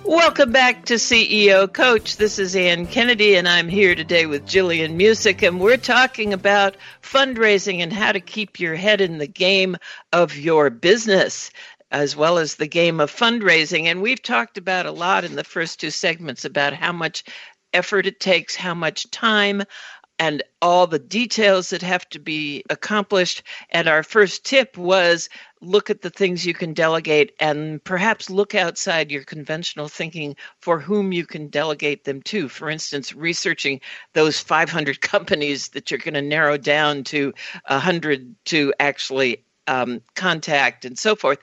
Welcome 0.05 0.51
back 0.51 0.85
to 0.85 0.95
CEO 0.95 1.71
Coach. 1.71 2.17
This 2.17 2.39
is 2.39 2.55
Anne 2.55 2.87
Kennedy, 2.87 3.35
and 3.35 3.47
I'm 3.47 3.67
here 3.67 3.95
today 3.95 4.27
with 4.27 4.47
Gillian 4.47 4.97
Muessig, 4.97 5.47
and 5.47 5.59
we're 5.59 5.77
talking 5.77 6.33
about 6.33 6.77
fundraising 7.01 7.79
and 7.79 7.91
how 7.91 8.11
to 8.11 8.19
keep 8.19 8.59
your 8.59 8.75
head 8.75 9.01
in 9.01 9.17
the 9.17 9.27
game 9.27 9.75
of 10.13 10.37
your 10.37 10.69
business 10.69 11.51
as 11.91 12.15
well 12.15 12.37
as 12.37 12.55
the 12.55 12.67
game 12.67 12.99
of 12.99 13.11
fundraising. 13.11 13.85
And 13.85 14.01
we've 14.01 14.21
talked 14.21 14.57
about 14.57 14.85
a 14.85 14.91
lot 14.91 15.25
in 15.25 15.35
the 15.35 15.43
first 15.43 15.79
two 15.79 15.91
segments 15.91 16.45
about 16.45 16.73
how 16.73 16.91
much 16.91 17.23
effort 17.73 18.05
it 18.05 18.19
takes, 18.19 18.55
how 18.55 18.73
much 18.73 19.09
time, 19.11 19.63
and 20.19 20.43
all 20.61 20.85
the 20.85 20.99
details 20.99 21.69
that 21.69 21.81
have 21.81 22.07
to 22.09 22.19
be 22.19 22.61
accomplished. 22.69 23.41
And 23.69 23.87
our 23.87 24.03
first 24.03 24.45
tip 24.45 24.77
was 24.77 25.29
look 25.61 25.89
at 25.89 26.01
the 26.01 26.09
things 26.09 26.45
you 26.45 26.53
can 26.53 26.73
delegate 26.73 27.33
and 27.39 27.81
perhaps 27.83 28.29
look 28.29 28.53
outside 28.53 29.11
your 29.11 29.23
conventional 29.23 29.87
thinking 29.87 30.35
for 30.59 30.79
whom 30.79 31.13
you 31.13 31.25
can 31.25 31.47
delegate 31.47 32.03
them 32.03 32.21
to. 32.23 32.49
For 32.49 32.69
instance, 32.69 33.15
researching 33.15 33.79
those 34.13 34.39
500 34.39 34.99
companies 35.01 35.69
that 35.69 35.89
you're 35.89 35.99
going 35.99 36.13
to 36.15 36.21
narrow 36.21 36.57
down 36.57 37.05
to 37.05 37.33
100 37.67 38.35
to 38.45 38.73
actually 38.79 39.45
um, 39.67 40.01
contact 40.15 40.83
and 40.83 40.97
so 40.97 41.15
forth. 41.15 41.39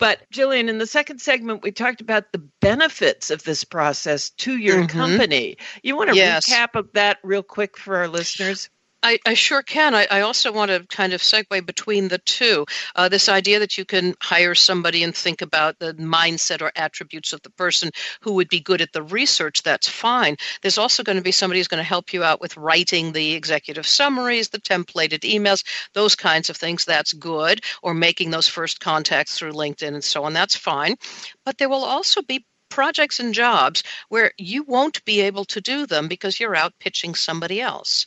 But 0.00 0.28
Gillian, 0.30 0.70
in 0.70 0.78
the 0.78 0.86
second 0.86 1.20
segment, 1.20 1.62
we 1.62 1.72
talked 1.72 2.00
about 2.00 2.32
the 2.32 2.42
benefits 2.60 3.30
of 3.30 3.44
this 3.44 3.64
process 3.64 4.30
to 4.30 4.56
your 4.56 4.78
mm-hmm. 4.78 4.98
company. 4.98 5.58
You 5.82 5.94
want 5.94 6.08
to 6.08 6.16
yes. 6.16 6.48
recap 6.48 6.74
of 6.74 6.90
that 6.94 7.18
real 7.22 7.42
quick 7.42 7.76
for 7.76 7.96
our 7.96 8.08
listeners? 8.08 8.70
I, 9.02 9.18
I, 9.24 9.34
sure 9.34 9.62
can. 9.62 9.94
I, 9.94 10.06
I, 10.10 10.20
also 10.20 10.52
want 10.52 10.70
to 10.70 10.86
kind 10.94 11.14
of 11.14 11.22
segue 11.22 11.64
between 11.64 12.08
the 12.08 12.18
two. 12.18 12.66
Uh, 12.94 13.08
this 13.08 13.30
idea 13.30 13.58
that 13.60 13.78
you 13.78 13.86
can 13.86 14.14
hire 14.20 14.54
somebody 14.54 15.02
and 15.02 15.14
think 15.14 15.40
about 15.40 15.78
the 15.78 15.94
mindset 15.94 16.60
or 16.60 16.70
attributes 16.76 17.32
of 17.32 17.40
the 17.42 17.50
person 17.50 17.90
who 18.20 18.34
would 18.34 18.48
be 18.48 18.60
good 18.60 18.82
at 18.82 18.92
the 18.92 19.02
research, 19.02 19.62
that's 19.62 19.88
fine. 19.88 20.36
There's 20.60 20.78
also 20.78 21.02
going 21.02 21.16
to 21.16 21.22
be 21.22 21.32
somebody 21.32 21.60
who's 21.60 21.68
going 21.68 21.82
to 21.82 21.84
help 21.84 22.12
you 22.12 22.22
out 22.22 22.42
with 22.42 22.56
writing 22.58 23.12
the 23.12 23.32
executive 23.32 23.86
summaries, 23.86 24.50
the 24.50 24.60
templated 24.60 25.20
emails, 25.20 25.64
those 25.94 26.14
kinds 26.14 26.50
of 26.50 26.56
things. 26.56 26.84
That's 26.84 27.14
good. 27.14 27.62
Or 27.82 27.94
making 27.94 28.30
those 28.30 28.48
first 28.48 28.80
contacts 28.80 29.38
through 29.38 29.52
LinkedIn 29.52 29.94
and 29.94 30.04
so 30.04 30.24
on. 30.24 30.34
That's 30.34 30.56
fine. 30.56 30.96
But 31.44 31.56
there 31.56 31.70
will 31.70 31.84
also 31.84 32.20
be 32.20 32.44
projects 32.70 33.20
and 33.20 33.34
jobs 33.34 33.82
where 34.08 34.32
you 34.38 34.62
won't 34.62 35.04
be 35.04 35.20
able 35.20 35.44
to 35.44 35.60
do 35.60 35.86
them 35.86 36.08
because 36.08 36.40
you're 36.40 36.56
out 36.56 36.72
pitching 36.78 37.14
somebody 37.14 37.60
else. 37.60 38.06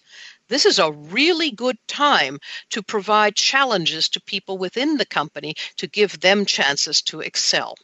This 0.50 0.66
is 0.66 0.80
a 0.80 0.92
really 0.92 1.52
good 1.52 1.78
time 1.88 2.40
to 2.72 2.84
provide 2.84 3.36
challenges 3.36 4.10
to 4.10 4.22
people 4.22 4.58
within 4.58 4.98
the 4.98 5.06
company 5.06 5.56
to 5.78 5.88
give 5.88 6.20
them 6.20 6.46
chances 6.46 7.02
to 7.04 7.22
excel, 7.22 7.76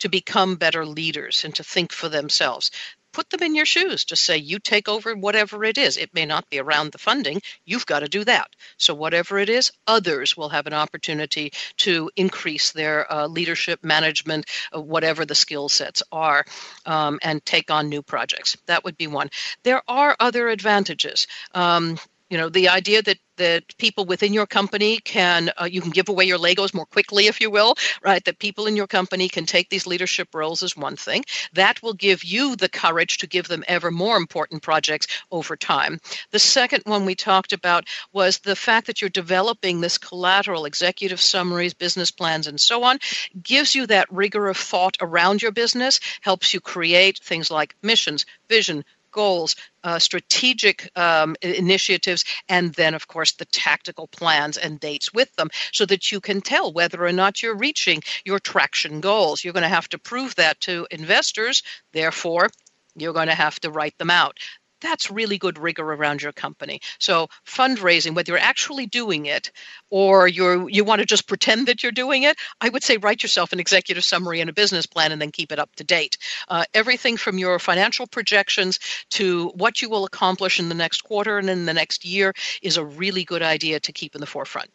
to 0.00 0.08
become 0.08 0.56
better 0.56 0.84
leaders, 0.84 1.44
and 1.44 1.54
to 1.54 1.64
think 1.64 1.92
for 1.92 2.08
themselves 2.08 2.70
put 3.18 3.30
them 3.30 3.42
in 3.42 3.56
your 3.56 3.66
shoes. 3.66 4.04
Just 4.04 4.22
say, 4.22 4.36
you 4.36 4.60
take 4.60 4.88
over 4.88 5.12
whatever 5.12 5.64
it 5.64 5.76
is. 5.76 5.96
It 5.96 6.14
may 6.14 6.24
not 6.24 6.48
be 6.50 6.60
around 6.60 6.92
the 6.92 6.98
funding. 6.98 7.42
You've 7.64 7.84
got 7.84 8.00
to 8.00 8.08
do 8.08 8.22
that. 8.22 8.48
So, 8.76 8.94
whatever 8.94 9.38
it 9.38 9.48
is, 9.48 9.72
others 9.88 10.36
will 10.36 10.50
have 10.50 10.68
an 10.68 10.72
opportunity 10.72 11.52
to 11.78 12.12
increase 12.14 12.70
their 12.70 13.12
uh, 13.12 13.26
leadership, 13.26 13.82
management, 13.82 14.46
uh, 14.72 14.80
whatever 14.80 15.24
the 15.26 15.34
skill 15.34 15.68
sets 15.68 16.00
are, 16.12 16.44
um, 16.86 17.18
and 17.20 17.44
take 17.44 17.72
on 17.72 17.88
new 17.88 18.02
projects. 18.02 18.56
That 18.66 18.84
would 18.84 18.96
be 18.96 19.08
one. 19.08 19.30
There 19.64 19.82
are 19.88 20.14
other 20.20 20.48
advantages. 20.48 21.26
Um, 21.54 21.98
you 22.30 22.38
know 22.38 22.48
the 22.48 22.68
idea 22.68 23.02
that 23.02 23.18
that 23.36 23.62
people 23.78 24.04
within 24.04 24.32
your 24.32 24.46
company 24.46 24.98
can 24.98 25.50
uh, 25.60 25.64
you 25.64 25.80
can 25.80 25.90
give 25.90 26.08
away 26.08 26.24
your 26.24 26.38
legos 26.38 26.74
more 26.74 26.86
quickly 26.86 27.26
if 27.26 27.40
you 27.40 27.50
will 27.50 27.74
right? 28.02 28.24
That 28.24 28.38
people 28.38 28.66
in 28.66 28.76
your 28.76 28.86
company 28.86 29.28
can 29.28 29.46
take 29.46 29.68
these 29.68 29.86
leadership 29.86 30.34
roles 30.34 30.62
is 30.62 30.76
one 30.76 30.96
thing. 30.96 31.24
That 31.54 31.82
will 31.82 31.94
give 31.94 32.24
you 32.24 32.56
the 32.56 32.68
courage 32.68 33.18
to 33.18 33.26
give 33.26 33.48
them 33.48 33.64
ever 33.66 33.90
more 33.90 34.16
important 34.16 34.62
projects 34.62 35.06
over 35.30 35.56
time. 35.56 35.98
The 36.30 36.38
second 36.38 36.82
one 36.84 37.04
we 37.04 37.14
talked 37.14 37.52
about 37.52 37.84
was 38.12 38.38
the 38.38 38.56
fact 38.56 38.86
that 38.86 39.00
you're 39.00 39.10
developing 39.10 39.80
this 39.80 39.98
collateral 39.98 40.64
executive 40.64 41.20
summaries 41.20 41.74
business 41.74 42.10
plans 42.10 42.46
and 42.46 42.60
so 42.60 42.84
on 42.84 42.98
gives 43.42 43.74
you 43.74 43.86
that 43.86 44.12
rigor 44.12 44.48
of 44.48 44.56
thought 44.56 44.96
around 45.00 45.42
your 45.42 45.52
business 45.52 46.00
helps 46.20 46.54
you 46.54 46.60
create 46.60 47.18
things 47.18 47.50
like 47.50 47.76
missions 47.82 48.26
vision 48.48 48.84
goals, 49.10 49.56
uh, 49.84 49.98
strategic 49.98 50.90
um, 50.96 51.36
initiatives, 51.42 52.24
and 52.48 52.72
then, 52.74 52.94
of 52.94 53.06
course, 53.06 53.32
the 53.32 53.44
tactical 53.46 54.06
plans 54.08 54.56
and 54.56 54.80
dates 54.80 55.12
with 55.12 55.34
them 55.36 55.48
so 55.72 55.86
that 55.86 56.12
you 56.12 56.20
can 56.20 56.40
tell 56.40 56.72
whether 56.72 57.04
or 57.04 57.12
not 57.12 57.42
you're 57.42 57.56
reaching 57.56 58.02
your 58.24 58.38
traction 58.38 59.00
goals. 59.00 59.42
You're 59.42 59.52
going 59.52 59.62
to 59.62 59.68
have 59.68 59.88
to 59.90 59.98
prove 59.98 60.34
that 60.36 60.60
to 60.62 60.86
investors. 60.90 61.62
Therefore, 61.92 62.48
you're 62.96 63.12
going 63.12 63.28
to 63.28 63.34
have 63.34 63.58
to 63.60 63.70
write 63.70 63.96
them 63.98 64.10
out 64.10 64.38
that's 64.80 65.10
really 65.10 65.38
good 65.38 65.58
rigor 65.58 65.92
around 65.92 66.22
your 66.22 66.32
company. 66.32 66.80
So 66.98 67.28
fundraising, 67.46 68.14
whether 68.14 68.32
you're 68.32 68.38
actually 68.38 68.86
doing 68.86 69.26
it 69.26 69.50
or 69.90 70.28
you're 70.28 70.68
you 70.68 70.84
want 70.84 71.00
to 71.00 71.06
just 71.06 71.26
pretend 71.26 71.68
that 71.68 71.82
you're 71.82 71.92
doing 71.92 72.22
it, 72.22 72.36
I 72.60 72.68
would 72.68 72.82
say 72.82 72.96
write 72.96 73.22
yourself 73.22 73.52
an 73.52 73.60
executive 73.60 74.04
summary 74.04 74.40
and 74.40 74.50
a 74.50 74.52
business 74.52 74.86
plan 74.86 75.12
and 75.12 75.20
then 75.20 75.30
keep 75.30 75.52
it 75.52 75.58
up 75.58 75.74
to 75.76 75.84
date. 75.84 76.18
Uh, 76.48 76.64
everything 76.74 77.16
from 77.16 77.38
your 77.38 77.58
financial 77.58 78.06
projections 78.06 78.78
to 79.10 79.48
what 79.54 79.82
you 79.82 79.90
will 79.90 80.04
accomplish 80.04 80.60
in 80.60 80.68
the 80.68 80.74
next 80.74 81.02
quarter 81.02 81.38
and 81.38 81.50
in 81.50 81.64
the 81.66 81.74
next 81.74 82.04
year 82.04 82.34
is 82.62 82.76
a 82.76 82.84
really 82.84 83.24
good 83.24 83.42
idea 83.42 83.80
to 83.80 83.92
keep 83.92 84.14
in 84.14 84.20
the 84.20 84.26
forefront. 84.26 84.70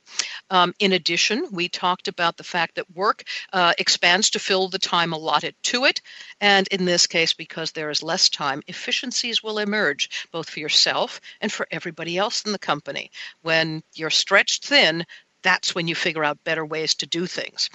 Um, 0.49 0.73
in 0.79 0.93
addition, 0.93 1.47
we 1.51 1.69
talked 1.69 2.07
about 2.07 2.37
the 2.37 2.43
fact 2.43 2.75
that 2.75 2.95
work 2.95 3.23
uh, 3.51 3.73
expands 3.77 4.31
to 4.31 4.39
fill 4.39 4.69
the 4.69 4.79
time 4.79 5.13
allotted 5.13 5.55
to 5.63 5.85
it, 5.85 6.01
and 6.41 6.67
in 6.67 6.85
this 6.85 7.07
case, 7.07 7.33
because 7.33 7.71
there 7.71 7.89
is 7.89 8.03
less 8.03 8.29
time, 8.29 8.61
efficiencies 8.67 9.43
will 9.43 9.59
emerge 9.59 9.92
both 10.31 10.49
for 10.49 10.59
yourself 10.59 11.21
and 11.41 11.51
for 11.51 11.67
everybody 11.71 12.17
else 12.17 12.43
in 12.43 12.51
the 12.51 12.59
company. 12.59 13.11
When 13.41 13.83
you're 13.93 14.09
stretched 14.09 14.65
thin, 14.65 15.05
that's 15.41 15.75
when 15.75 15.87
you 15.87 15.95
figure 15.95 16.23
out 16.23 16.43
better 16.43 16.65
ways 16.65 16.95
to 16.95 17.05
do 17.05 17.25
things. 17.25 17.69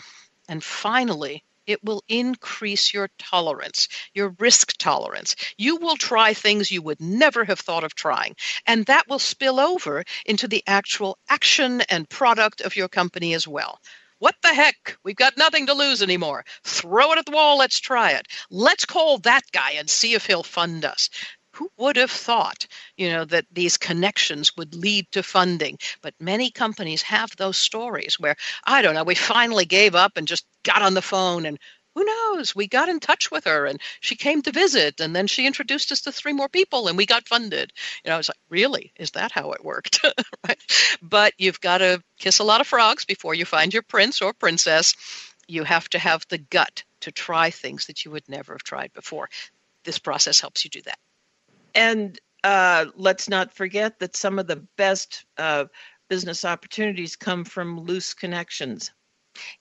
And 0.48 0.64
finally, 0.64 1.44
it 1.66 1.84
will 1.84 2.02
increase 2.08 2.94
your 2.94 3.10
tolerance, 3.18 3.88
your 4.14 4.34
risk 4.38 4.78
tolerance. 4.78 5.36
You 5.58 5.76
will 5.76 5.96
try 5.96 6.32
things 6.32 6.70
you 6.70 6.80
would 6.80 7.00
never 7.00 7.44
have 7.44 7.60
thought 7.60 7.84
of 7.84 7.94
trying. 7.94 8.36
And 8.66 8.86
that 8.86 9.06
will 9.06 9.18
spill 9.18 9.60
over 9.60 10.02
into 10.24 10.48
the 10.48 10.64
actual 10.66 11.18
action 11.28 11.82
and 11.82 12.08
product 12.08 12.62
of 12.62 12.74
your 12.74 12.88
company 12.88 13.34
as 13.34 13.46
well. 13.46 13.78
What 14.18 14.34
the 14.42 14.52
heck? 14.52 14.96
We've 15.04 15.14
got 15.14 15.36
nothing 15.36 15.66
to 15.66 15.74
lose 15.74 16.02
anymore. 16.02 16.44
Throw 16.64 17.12
it 17.12 17.18
at 17.18 17.26
the 17.26 17.32
wall. 17.32 17.58
Let's 17.58 17.78
try 17.78 18.12
it. 18.12 18.26
Let's 18.50 18.84
call 18.84 19.18
that 19.18 19.44
guy 19.52 19.72
and 19.72 19.88
see 19.88 20.14
if 20.14 20.26
he'll 20.26 20.42
fund 20.42 20.84
us 20.84 21.10
who 21.58 21.70
would 21.76 21.96
have 21.96 22.10
thought 22.10 22.66
you 22.96 23.08
know 23.08 23.24
that 23.24 23.44
these 23.50 23.76
connections 23.76 24.56
would 24.56 24.74
lead 24.74 25.06
to 25.10 25.22
funding? 25.22 25.76
But 26.02 26.14
many 26.20 26.50
companies 26.50 27.02
have 27.02 27.30
those 27.36 27.56
stories 27.56 28.18
where 28.18 28.36
i 28.64 28.80
don't 28.80 28.94
know 28.94 29.04
we 29.04 29.14
finally 29.16 29.64
gave 29.64 29.94
up 29.94 30.16
and 30.16 30.28
just 30.28 30.46
got 30.62 30.82
on 30.82 30.94
the 30.94 31.02
phone 31.02 31.46
and 31.46 31.58
who 31.94 32.04
knows 32.04 32.54
we 32.54 32.68
got 32.68 32.88
in 32.88 33.00
touch 33.00 33.32
with 33.32 33.44
her 33.44 33.66
and 33.66 33.80
she 33.98 34.14
came 34.14 34.40
to 34.42 34.52
visit 34.52 35.00
and 35.00 35.16
then 35.16 35.26
she 35.26 35.48
introduced 35.48 35.90
us 35.90 36.02
to 36.02 36.12
three 36.12 36.32
more 36.32 36.48
people 36.48 36.86
and 36.86 36.96
we 36.96 37.06
got 37.06 37.26
funded. 37.26 37.72
You 38.04 38.10
know 38.10 38.14
i 38.14 38.18
was 38.18 38.28
like 38.28 38.38
really? 38.48 38.92
Is 38.96 39.10
that 39.12 39.32
how 39.32 39.50
it 39.52 39.64
worked? 39.64 40.00
Right? 40.46 40.58
But 41.02 41.32
you've 41.38 41.60
got 41.60 41.78
to 41.78 42.00
kiss 42.20 42.38
a 42.38 42.44
lot 42.44 42.60
of 42.60 42.68
frogs 42.68 43.04
before 43.04 43.34
you 43.34 43.44
find 43.44 43.74
your 43.74 43.82
prince 43.82 44.22
or 44.22 44.32
princess. 44.32 44.94
You 45.48 45.64
have 45.64 45.88
to 45.90 45.98
have 45.98 46.24
the 46.28 46.38
gut 46.38 46.84
to 47.00 47.10
try 47.10 47.50
things 47.50 47.86
that 47.86 48.04
you 48.04 48.12
would 48.12 48.28
never 48.28 48.52
have 48.52 48.62
tried 48.62 48.92
before. 48.92 49.28
This 49.84 49.98
process 49.98 50.40
helps 50.40 50.64
you 50.64 50.70
do 50.70 50.82
that 50.82 50.98
and 51.78 52.18
uh, 52.42 52.86
let's 52.96 53.28
not 53.28 53.54
forget 53.54 54.00
that 54.00 54.16
some 54.16 54.40
of 54.40 54.48
the 54.48 54.66
best 54.76 55.24
uh, 55.36 55.66
business 56.10 56.44
opportunities 56.44 57.14
come 57.14 57.44
from 57.44 57.80
loose 57.80 58.14
connections. 58.14 58.90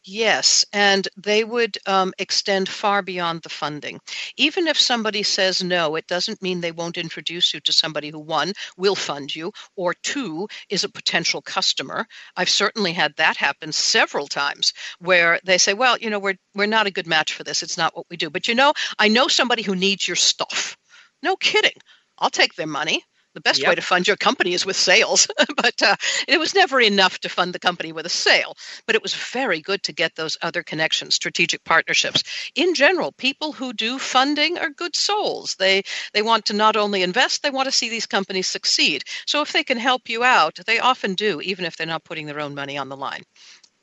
Yes, 0.04 0.66
and 0.74 1.08
they 1.16 1.44
would 1.44 1.78
um, 1.86 2.12
extend 2.18 2.68
far 2.68 3.04
beyond 3.04 3.44
the 3.44 3.50
funding. 3.50 4.00
Even 4.36 4.66
if 4.66 4.80
somebody 4.80 5.22
says 5.22 5.64
no, 5.64 5.96
it 5.96 6.08
doesn't 6.08 6.42
mean 6.42 6.60
they 6.60 6.72
won't 6.72 6.98
introduce 6.98 7.54
you 7.54 7.60
to 7.60 7.72
somebody 7.72 8.10
who, 8.10 8.20
one, 8.20 8.54
will 8.76 8.96
fund 8.96 9.36
you, 9.36 9.52
or 9.76 9.94
two, 9.94 10.48
is 10.70 10.84
a 10.84 10.90
potential 10.90 11.44
customer. 11.44 12.08
I've 12.36 12.50
certainly 12.50 12.94
had 12.94 13.14
that 13.18 13.38
happen 13.38 13.72
several 13.72 14.26
times 14.26 14.74
where 14.98 15.40
they 15.44 15.60
say, 15.60 15.76
well, 15.76 15.96
you 16.00 16.10
know, 16.10 16.18
we're, 16.18 16.40
we're 16.56 16.66
not 16.66 16.88
a 16.88 16.92
good 16.92 17.06
match 17.06 17.34
for 17.36 17.44
this. 17.44 17.62
It's 17.62 17.78
not 17.78 17.96
what 17.96 18.08
we 18.10 18.18
do. 18.18 18.32
But 18.32 18.48
you 18.48 18.56
know, 18.56 18.74
I 18.98 19.10
know 19.10 19.28
somebody 19.28 19.62
who 19.62 19.76
needs 19.76 20.08
your 20.08 20.16
stuff. 20.16 20.76
No 21.22 21.36
kidding. 21.36 21.80
I'll 22.20 22.30
take 22.30 22.56
their 22.56 22.68
money. 22.68 23.04
The 23.38 23.42
best 23.42 23.62
yep. 23.62 23.70
way 23.70 23.76
to 23.76 23.84
fund 23.84 24.08
your 24.08 24.18
company 24.18 24.56
is 24.56 24.66
with 24.66 24.76
sales, 24.76 25.28
but 25.58 25.84
uh, 25.84 25.96
it 26.28 26.40
was 26.40 26.56
never 26.56 26.82
enough 26.82 27.20
to 27.20 27.30
fund 27.30 27.54
the 27.54 27.60
company 27.60 27.92
with 27.92 28.08
a 28.08 28.10
sale. 28.10 28.58
But 28.88 28.96
it 28.96 29.04
was 29.04 29.14
very 29.14 29.62
good 29.62 29.84
to 29.84 29.94
get 29.94 30.16
those 30.16 30.40
other 30.42 30.64
connections, 30.64 31.14
strategic 31.14 31.64
partnerships. 31.64 32.24
In 32.56 32.74
general, 32.74 33.12
people 33.12 33.52
who 33.52 33.74
do 33.74 34.00
funding 34.00 34.58
are 34.58 34.72
good 34.72 34.96
souls. 34.96 35.56
They 35.60 35.84
they 36.14 36.24
want 36.24 36.48
to 36.48 36.54
not 36.54 36.76
only 36.76 37.04
invest, 37.04 37.44
they 37.44 37.52
want 37.52 37.68
to 37.68 37.72
see 37.72 37.90
these 37.90 38.08
companies 38.08 38.48
succeed. 38.48 39.04
So 39.28 39.44
if 39.44 39.54
they 39.54 39.64
can 39.64 39.78
help 39.78 40.10
you 40.10 40.24
out, 40.24 40.60
they 40.66 40.80
often 40.80 41.14
do, 41.14 41.40
even 41.42 41.66
if 41.66 41.78
they're 41.78 41.86
not 41.86 42.06
putting 42.06 42.26
their 42.26 42.40
own 42.40 42.56
money 42.56 42.76
on 42.76 42.90
the 42.90 42.98
line 42.98 43.22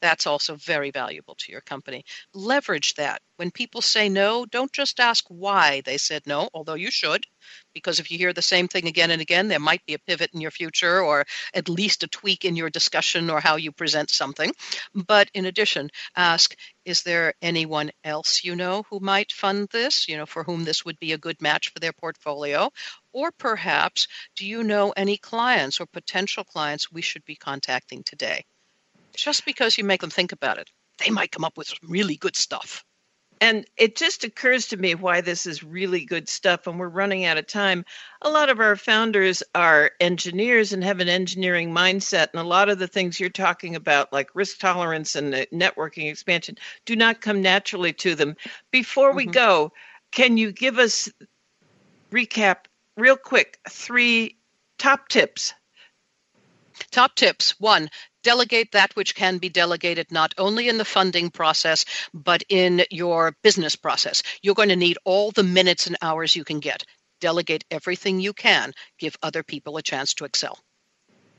That's 0.05 0.27
also 0.27 0.57
very 0.57 0.91
valuable 0.91 1.35
to 1.37 1.51
your 1.51 1.63
company. 1.63 2.05
Leverage 2.35 2.93
that. 2.97 3.23
When 3.37 3.51
people 3.51 3.81
say 3.81 4.11
no, 4.11 4.45
don't 4.45 4.71
just 4.71 5.01
ask 5.01 5.25
why 5.29 5.81
they 5.87 5.97
said 5.97 6.27
no, 6.27 6.51
although 6.53 6.75
you 6.75 6.91
should, 6.91 7.25
because 7.73 7.99
if 7.99 8.11
you 8.11 8.19
hear 8.19 8.35
the 8.35 8.43
same 8.43 8.69
thing 8.69 8.87
again 8.87 9.11
and 9.11 9.23
again, 9.23 9.49
there 9.49 9.59
might 9.59 9.83
be 9.87 9.95
a 9.95 9.99
pivot 9.99 10.29
in 10.35 10.43
your 10.43 10.51
future 10.51 11.01
or 11.01 11.25
at 11.55 11.71
least 11.71 12.03
a 12.03 12.07
tweak 12.07 12.45
in 12.45 12.55
your 12.55 12.69
discussion 12.69 13.31
or 13.31 13.41
how 13.41 13.57
you 13.57 13.73
present 13.73 14.11
something. 14.11 14.53
But 14.95 15.31
in 15.33 15.47
addition, 15.47 15.89
ask 16.15 16.55
is 16.85 17.03
there 17.03 17.33
anyone 17.41 17.91
else 18.05 18.45
you 18.45 18.55
know 18.57 18.85
who 18.91 19.01
might 19.01 19.33
fund 19.33 19.69
this, 19.71 20.07
you 20.07 20.19
know, 20.19 20.27
for 20.27 20.45
whom 20.45 20.65
this 20.65 20.85
would 20.85 20.99
be 20.99 21.13
a 21.13 21.19
good 21.19 21.41
match 21.41 21.71
for 21.71 21.79
their 21.79 21.95
portfolio? 21.95 22.71
Or 23.15 23.33
perhaps, 23.33 24.07
do 24.37 24.45
you 24.45 24.65
know 24.65 24.93
any 24.99 25.17
clients 25.17 25.81
or 25.81 25.87
potential 25.87 26.45
clients 26.45 26.93
we 26.93 27.01
should 27.01 27.25
be 27.25 27.37
contacting 27.37 28.03
today? 28.05 28.45
Just 29.15 29.45
because 29.45 29.79
you 29.79 29.85
make 29.85 30.01
them 30.01 30.11
think 30.11 30.33
about 30.33 30.59
it, 30.59 30.71
they 30.99 31.11
might 31.11 31.33
come 31.33 31.45
up 31.45 31.57
with 31.57 31.69
some 31.69 31.89
really 31.89 32.17
good 32.17 32.37
stuff. 32.37 32.85
And 33.41 33.67
it 33.77 33.97
just 33.97 34.25
occurs 34.25 34.69
to 34.69 34.77
me 34.77 34.95
why 34.95 35.21
this 35.21 35.45
is 35.45 35.63
really 35.63 36.05
good 36.05 36.29
stuff, 36.29 36.67
and 36.67 36.79
we're 36.79 36.89
running 36.89 37.25
out 37.25 37.37
of 37.37 37.47
time. 37.47 37.85
A 38.23 38.31
lot 38.31 38.49
of 38.49 38.61
our 38.61 38.77
founders 38.77 39.43
are 39.55 39.91
engineers 40.01 40.73
and 40.73 40.85
have 40.85 41.01
an 41.01 41.09
engineering 41.09 41.71
mindset, 41.71 42.29
and 42.33 42.41
a 42.41 42.47
lot 42.47 42.69
of 42.69 42.79
the 42.79 42.87
things 42.87 43.19
you're 43.19 43.29
talking 43.31 43.75
about, 43.75 44.13
like 44.13 44.31
risk 44.35 44.59
tolerance 44.61 45.17
and 45.17 45.35
networking 45.53 46.11
expansion, 46.11 46.57
do 46.87 46.95
not 46.97 47.21
come 47.21 47.43
naturally 47.43 47.93
to 47.95 48.15
them. 48.15 48.37
Before 48.71 49.13
we 49.13 49.25
mm-hmm. 49.25 49.33
go, 49.33 49.73
can 50.13 50.37
you 50.37 50.53
give 50.53 50.79
us 50.79 51.11
recap 52.13 52.67
real 52.97 53.17
quick 53.17 53.59
three 53.69 54.37
top 54.79 55.09
tips 55.09 55.55
Top 56.91 57.15
tips. 57.15 57.59
One, 57.61 57.89
delegate 58.25 58.73
that 58.73 58.97
which 58.97 59.15
can 59.15 59.39
be 59.39 59.49
delegated 59.49 60.11
not 60.11 60.35
only 60.37 60.69
in 60.69 60.79
the 60.79 60.85
funding 60.85 61.31
process, 61.31 61.85
but 62.13 62.43
in 62.49 62.83
your 62.91 63.37
business 63.45 63.77
process. 63.77 64.25
You're 64.43 64.57
going 64.57 64.71
to 64.71 64.77
need 64.77 64.99
all 65.05 65.31
the 65.31 65.45
minutes 65.45 65.87
and 65.87 65.97
hours 66.03 66.35
you 66.35 66.43
can 66.43 66.59
get. 66.59 66.83
Delegate 67.21 67.65
everything 67.71 68.19
you 68.19 68.33
can. 68.33 68.73
Give 68.99 69.17
other 69.23 69.45
people 69.45 69.77
a 69.77 69.83
chance 69.83 70.15
to 70.15 70.25
excel. 70.25 70.59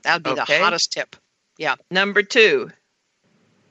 That 0.04 0.16
would 0.16 0.24
be 0.24 0.42
okay. 0.42 0.58
the 0.60 0.64
hottest 0.64 0.94
tip. 0.94 1.18
Yeah. 1.58 1.76
Number 1.92 2.24
two, 2.24 2.72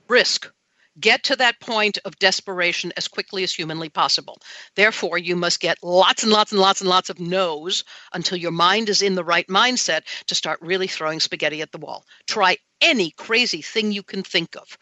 risk. 0.07 0.51
Get 0.99 1.23
to 1.23 1.35
that 1.35 1.59
point 1.59 1.97
of 2.05 2.17
desperation 2.19 2.93
as 2.95 3.07
quickly 3.07 3.43
as 3.43 3.53
humanly 3.53 3.89
possible. 3.89 4.39
Therefore, 4.75 5.17
you 5.17 5.35
must 5.35 5.59
get 5.59 5.83
lots 5.83 6.23
and 6.23 6.31
lots 6.31 6.51
and 6.53 6.61
lots 6.61 6.81
and 6.81 6.89
lots 6.89 7.09
of 7.09 7.19
no's 7.19 7.83
until 8.13 8.37
your 8.37 8.51
mind 8.51 8.87
is 8.87 9.01
in 9.01 9.15
the 9.15 9.23
right 9.23 9.47
mindset 9.47 10.03
to 10.27 10.35
start 10.35 10.59
really 10.61 10.87
throwing 10.87 11.19
spaghetti 11.19 11.61
at 11.61 11.71
the 11.71 11.77
wall. 11.77 12.05
Try 12.27 12.57
any 12.79 13.11
crazy 13.11 13.61
thing 13.61 13.91
you 13.91 14.03
can 14.03 14.23
think 14.23 14.55
of. 14.55 14.77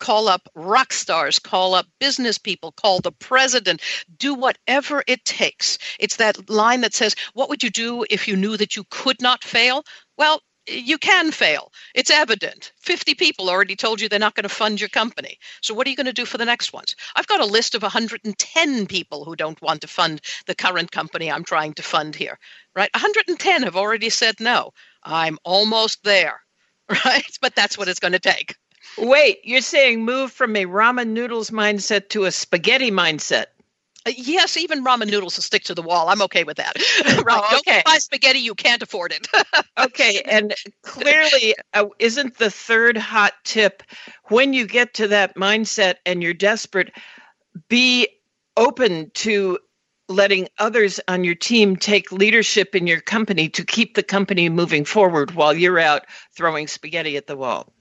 Call 0.00 0.26
up 0.26 0.48
rock 0.56 0.92
stars, 0.92 1.38
call 1.38 1.74
up 1.74 1.86
business 2.00 2.36
people, 2.38 2.72
call 2.72 2.98
the 2.98 3.12
president, 3.12 3.82
do 4.16 4.34
whatever 4.34 5.04
it 5.06 5.24
takes. 5.24 5.78
It's 6.00 6.16
that 6.16 6.50
line 6.50 6.80
that 6.80 6.92
says, 6.92 7.14
What 7.34 7.48
would 7.50 7.62
you 7.62 7.70
do 7.70 8.04
if 8.10 8.26
you 8.26 8.36
knew 8.36 8.56
that 8.56 8.74
you 8.74 8.82
could 8.90 9.22
not 9.22 9.44
fail? 9.44 9.84
Well, 10.18 10.42
you 10.66 10.98
can 10.98 11.32
fail. 11.32 11.72
It's 11.94 12.10
evident. 12.10 12.72
50 12.78 13.14
people 13.14 13.50
already 13.50 13.76
told 13.76 14.00
you 14.00 14.08
they're 14.08 14.18
not 14.18 14.34
going 14.34 14.44
to 14.44 14.48
fund 14.48 14.80
your 14.80 14.88
company. 14.88 15.38
So, 15.60 15.74
what 15.74 15.86
are 15.86 15.90
you 15.90 15.96
going 15.96 16.06
to 16.06 16.12
do 16.12 16.24
for 16.24 16.38
the 16.38 16.44
next 16.44 16.72
ones? 16.72 16.94
I've 17.14 17.26
got 17.26 17.40
a 17.40 17.46
list 17.46 17.74
of 17.74 17.82
110 17.82 18.86
people 18.86 19.24
who 19.24 19.36
don't 19.36 19.60
want 19.60 19.80
to 19.82 19.88
fund 19.88 20.20
the 20.46 20.54
current 20.54 20.90
company 20.90 21.30
I'm 21.30 21.44
trying 21.44 21.74
to 21.74 21.82
fund 21.82 22.14
here, 22.14 22.38
right? 22.74 22.90
110 22.94 23.62
have 23.64 23.76
already 23.76 24.10
said 24.10 24.36
no. 24.40 24.72
I'm 25.02 25.38
almost 25.44 26.04
there, 26.04 26.40
right? 27.04 27.38
But 27.40 27.54
that's 27.54 27.76
what 27.76 27.88
it's 27.88 28.00
going 28.00 28.12
to 28.12 28.18
take. 28.18 28.56
Wait, 28.98 29.40
you're 29.44 29.60
saying 29.60 30.04
move 30.04 30.32
from 30.32 30.54
a 30.56 30.66
ramen 30.66 31.08
noodles 31.08 31.50
mindset 31.50 32.10
to 32.10 32.24
a 32.24 32.32
spaghetti 32.32 32.90
mindset? 32.90 33.46
Uh, 34.06 34.12
yes, 34.16 34.56
even 34.56 34.84
ramen 34.84 35.10
noodles 35.10 35.36
will 35.36 35.42
stick 35.42 35.64
to 35.64 35.74
the 35.74 35.82
wall. 35.82 36.08
I'm 36.08 36.22
okay 36.22 36.44
with 36.44 36.56
that. 36.56 36.76
right. 37.24 37.42
Oh, 37.42 37.58
okay. 37.58 37.74
Don't 37.74 37.84
buy 37.84 37.98
spaghetti. 37.98 38.40
You 38.40 38.54
can't 38.54 38.82
afford 38.82 39.12
it. 39.12 39.26
okay. 39.78 40.22
And 40.26 40.54
clearly, 40.82 41.54
uh, 41.72 41.86
isn't 41.98 42.38
the 42.38 42.50
third 42.50 42.96
hot 42.96 43.32
tip 43.44 43.82
when 44.24 44.52
you 44.52 44.66
get 44.66 44.94
to 44.94 45.08
that 45.08 45.36
mindset 45.36 45.96
and 46.04 46.22
you're 46.22 46.34
desperate, 46.34 46.92
be 47.68 48.08
open 48.56 49.10
to 49.14 49.58
letting 50.08 50.48
others 50.58 51.00
on 51.08 51.24
your 51.24 51.34
team 51.34 51.76
take 51.76 52.12
leadership 52.12 52.74
in 52.74 52.86
your 52.86 53.00
company 53.00 53.48
to 53.48 53.64
keep 53.64 53.94
the 53.94 54.02
company 54.02 54.48
moving 54.48 54.84
forward 54.84 55.32
while 55.32 55.54
you're 55.54 55.78
out 55.78 56.06
throwing 56.36 56.66
spaghetti 56.66 57.16
at 57.16 57.26
the 57.26 57.36
wall. 57.36 57.72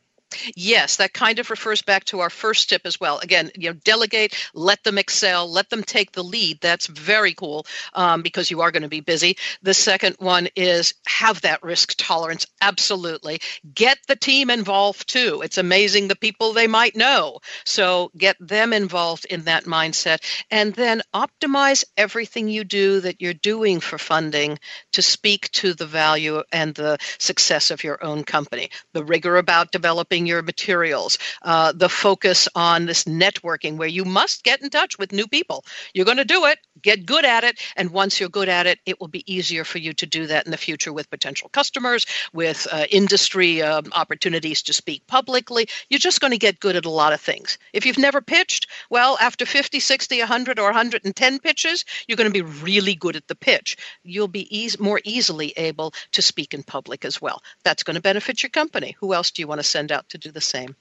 Yes, 0.56 0.98
that 0.98 1.14
kind 1.14 1.40
of 1.40 1.50
refers 1.50 1.82
back 1.82 2.06
to 2.06 2.20
our 2.22 2.30
first 2.30 2.70
tip 2.70 2.82
as 2.86 3.00
well. 3.00 3.20
Again, 3.20 3.52
you 3.58 3.70
know, 3.70 3.80
delegate, 3.84 4.36
let 4.54 4.84
them 4.84 4.98
excel, 4.98 5.52
let 5.52 5.70
them 5.70 5.84
take 5.84 6.12
the 6.12 6.24
lead. 6.24 6.60
That's 6.62 6.88
very 6.88 7.34
cool 7.34 7.66
um, 7.94 8.22
because 8.22 8.50
you 8.50 8.62
are 8.62 8.72
going 8.72 8.84
to 8.84 8.90
be 8.90 9.02
busy. 9.02 9.38
The 9.62 9.74
second 9.74 10.16
one 10.20 10.48
is 10.56 10.94
have 11.08 11.42
that 11.42 11.64
risk 11.64 11.96
tolerance. 11.98 12.46
Absolutely, 12.62 13.40
get 13.74 13.98
the 14.08 14.16
team 14.16 14.50
involved 14.50 15.08
too. 15.10 15.42
It's 15.44 15.58
amazing 15.58 16.08
the 16.08 16.16
people 16.16 16.54
they 16.54 16.68
might 16.68 16.96
know, 16.96 17.40
so 17.66 18.12
get 18.18 18.38
them 18.40 18.74
involved 18.74 19.26
in 19.26 19.44
that 19.44 19.66
mindset, 19.66 20.24
and 20.50 20.74
then 20.74 21.02
optimize 21.14 21.84
everything 21.98 22.48
you 22.48 22.64
do 22.64 23.02
that 23.02 23.22
you're 23.22 23.34
doing 23.34 23.80
for 23.80 23.98
funding 23.98 24.60
to 24.94 25.02
speak 25.02 25.52
to 25.52 25.74
the 25.74 25.86
value 25.86 26.42
and 26.52 26.74
the 26.76 26.98
success 27.20 27.72
of 27.72 27.84
your 27.84 28.04
own 28.04 28.24
company. 28.24 28.70
The 28.94 29.04
rigor 29.04 29.38
about 29.38 29.72
developing 29.72 30.21
your 30.26 30.42
materials, 30.42 31.18
uh, 31.42 31.72
the 31.74 31.90
focus 31.90 32.48
on 32.56 32.86
this 32.86 33.06
networking 33.06 33.78
where 33.78 33.88
you 33.88 34.06
must 34.06 34.44
get 34.44 34.62
in 34.62 34.70
touch 34.70 34.98
with 34.98 35.12
new 35.12 35.28
people. 35.28 35.64
You're 35.94 36.06
going 36.06 36.18
to 36.18 36.26
do 36.26 36.46
it, 36.46 36.60
get 36.82 37.06
good 37.06 37.26
at 37.26 37.44
it, 37.44 37.60
and 37.76 37.92
once 37.92 38.20
you're 38.20 38.30
good 38.30 38.50
at 38.50 38.68
it, 38.68 38.80
it 38.86 39.00
will 39.00 39.08
be 39.08 39.32
easier 39.32 39.64
for 39.64 39.78
you 39.78 39.94
to 39.94 40.06
do 40.06 40.28
that 40.28 40.46
in 40.46 40.52
the 40.52 40.58
future 40.58 40.94
with 40.94 41.10
potential 41.10 41.50
customers, 41.50 42.06
with 42.34 42.68
uh, 42.72 42.86
industry 42.90 43.62
um, 43.62 43.86
opportunities 43.94 44.64
to 44.64 44.74
speak 44.74 45.06
publicly. 45.08 45.68
You're 45.90 46.00
just 46.00 46.22
going 46.22 46.32
to 46.32 46.38
get 46.38 46.60
good 46.60 46.76
at 46.76 46.86
a 46.86 46.90
lot 46.90 47.14
of 47.14 47.22
things. 47.22 47.58
If 47.74 47.86
you've 47.86 47.98
never 47.98 48.22
pitched, 48.22 48.68
well, 48.90 49.18
after 49.20 49.46
50, 49.46 49.80
60, 49.80 50.20
100, 50.20 50.60
or 50.60 50.66
110 50.66 51.40
pitches, 51.40 51.86
you're 52.08 52.18
going 52.18 52.32
to 52.32 52.44
be 52.44 52.50
really 52.64 52.96
good 52.96 53.16
at 53.16 53.28
the 53.28 53.36
pitch. 53.36 53.78
You'll 54.04 54.28
be 54.28 54.58
eas- 54.58 54.80
more 54.80 55.02
easily 55.04 55.54
able 55.58 55.94
to 56.14 56.22
speak 56.22 56.54
in 56.54 56.64
public 56.64 57.06
as 57.06 57.22
well. 57.22 57.42
That's 57.64 57.84
going 57.84 57.96
to 57.96 58.02
benefit 58.02 58.44
your 58.44 58.50
company. 58.50 58.96
Who 59.00 59.14
else 59.14 59.32
do 59.32 59.42
you 59.42 59.48
want 59.48 59.60
to 59.60 59.64
send 59.64 59.92
out 59.92 60.10
to 60.12 60.18
do 60.18 60.32
the 60.32 60.42
same. 60.42 60.76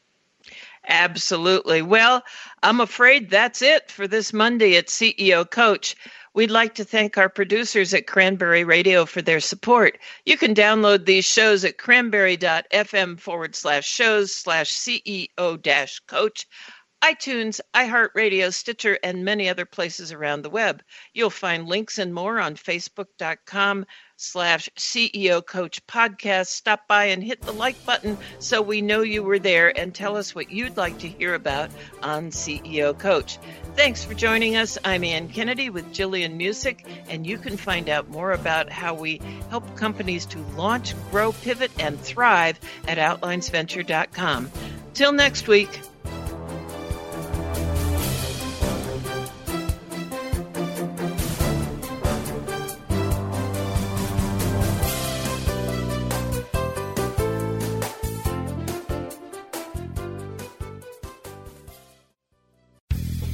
Absolutely. 0.88 1.82
Well, 1.82 2.22
I'm 2.62 2.80
afraid 2.80 3.30
that's 3.30 3.62
it 3.62 3.90
for 3.90 4.08
this 4.08 4.32
Monday 4.32 4.76
at 4.76 4.86
CEO 4.86 5.48
Coach. 5.48 5.96
We'd 6.32 6.50
like 6.50 6.76
to 6.76 6.84
thank 6.84 7.18
our 7.18 7.28
producers 7.28 7.92
at 7.92 8.06
Cranberry 8.06 8.64
Radio 8.64 9.04
for 9.04 9.20
their 9.20 9.40
support. 9.40 9.98
You 10.24 10.36
can 10.38 10.54
download 10.54 11.04
these 11.04 11.24
shows 11.24 11.64
at 11.64 11.76
cranberry.fm 11.76 13.18
forward 13.18 13.54
slash 13.54 13.86
shows 13.86 14.34
slash 14.34 14.70
CEO 14.72 15.60
dash 15.60 15.98
coach 16.00 16.46
iTunes, 17.02 17.60
iHeartRadio, 17.72 18.52
Stitcher, 18.52 18.98
and 19.02 19.24
many 19.24 19.48
other 19.48 19.64
places 19.64 20.12
around 20.12 20.42
the 20.42 20.50
web. 20.50 20.82
You'll 21.14 21.30
find 21.30 21.66
links 21.66 21.98
and 21.98 22.12
more 22.12 22.38
on 22.38 22.56
facebook.com 22.56 23.86
slash 24.20 24.68
CEO 24.76 25.44
Coach 25.44 25.84
Podcast. 25.86 26.48
Stop 26.48 26.86
by 26.86 27.06
and 27.06 27.24
hit 27.24 27.40
the 27.40 27.52
like 27.52 27.84
button 27.86 28.18
so 28.38 28.60
we 28.60 28.82
know 28.82 29.00
you 29.00 29.22
were 29.22 29.38
there 29.38 29.76
and 29.78 29.94
tell 29.94 30.16
us 30.16 30.34
what 30.34 30.50
you'd 30.50 30.76
like 30.76 30.98
to 30.98 31.08
hear 31.08 31.34
about 31.34 31.70
on 32.02 32.30
CEO 32.30 32.96
Coach. 32.96 33.38
Thanks 33.76 34.04
for 34.04 34.12
joining 34.12 34.56
us. 34.56 34.76
I'm 34.84 35.04
Anne 35.04 35.28
Kennedy 35.28 35.70
with 35.70 35.92
Gillian 35.92 36.38
Muessig, 36.38 36.84
and 37.08 37.26
you 37.26 37.38
can 37.38 37.56
find 37.56 37.88
out 37.88 38.10
more 38.10 38.32
about 38.32 38.70
how 38.70 38.92
we 38.92 39.22
help 39.48 39.74
companies 39.76 40.26
to 40.26 40.38
launch, 40.54 40.94
grow, 41.10 41.32
pivot, 41.32 41.70
and 41.78 41.98
thrive 41.98 42.60
at 42.86 42.98
OutlinesVenture.com. 42.98 44.50
Till 44.92 45.12
next 45.12 45.48
week. 45.48 45.80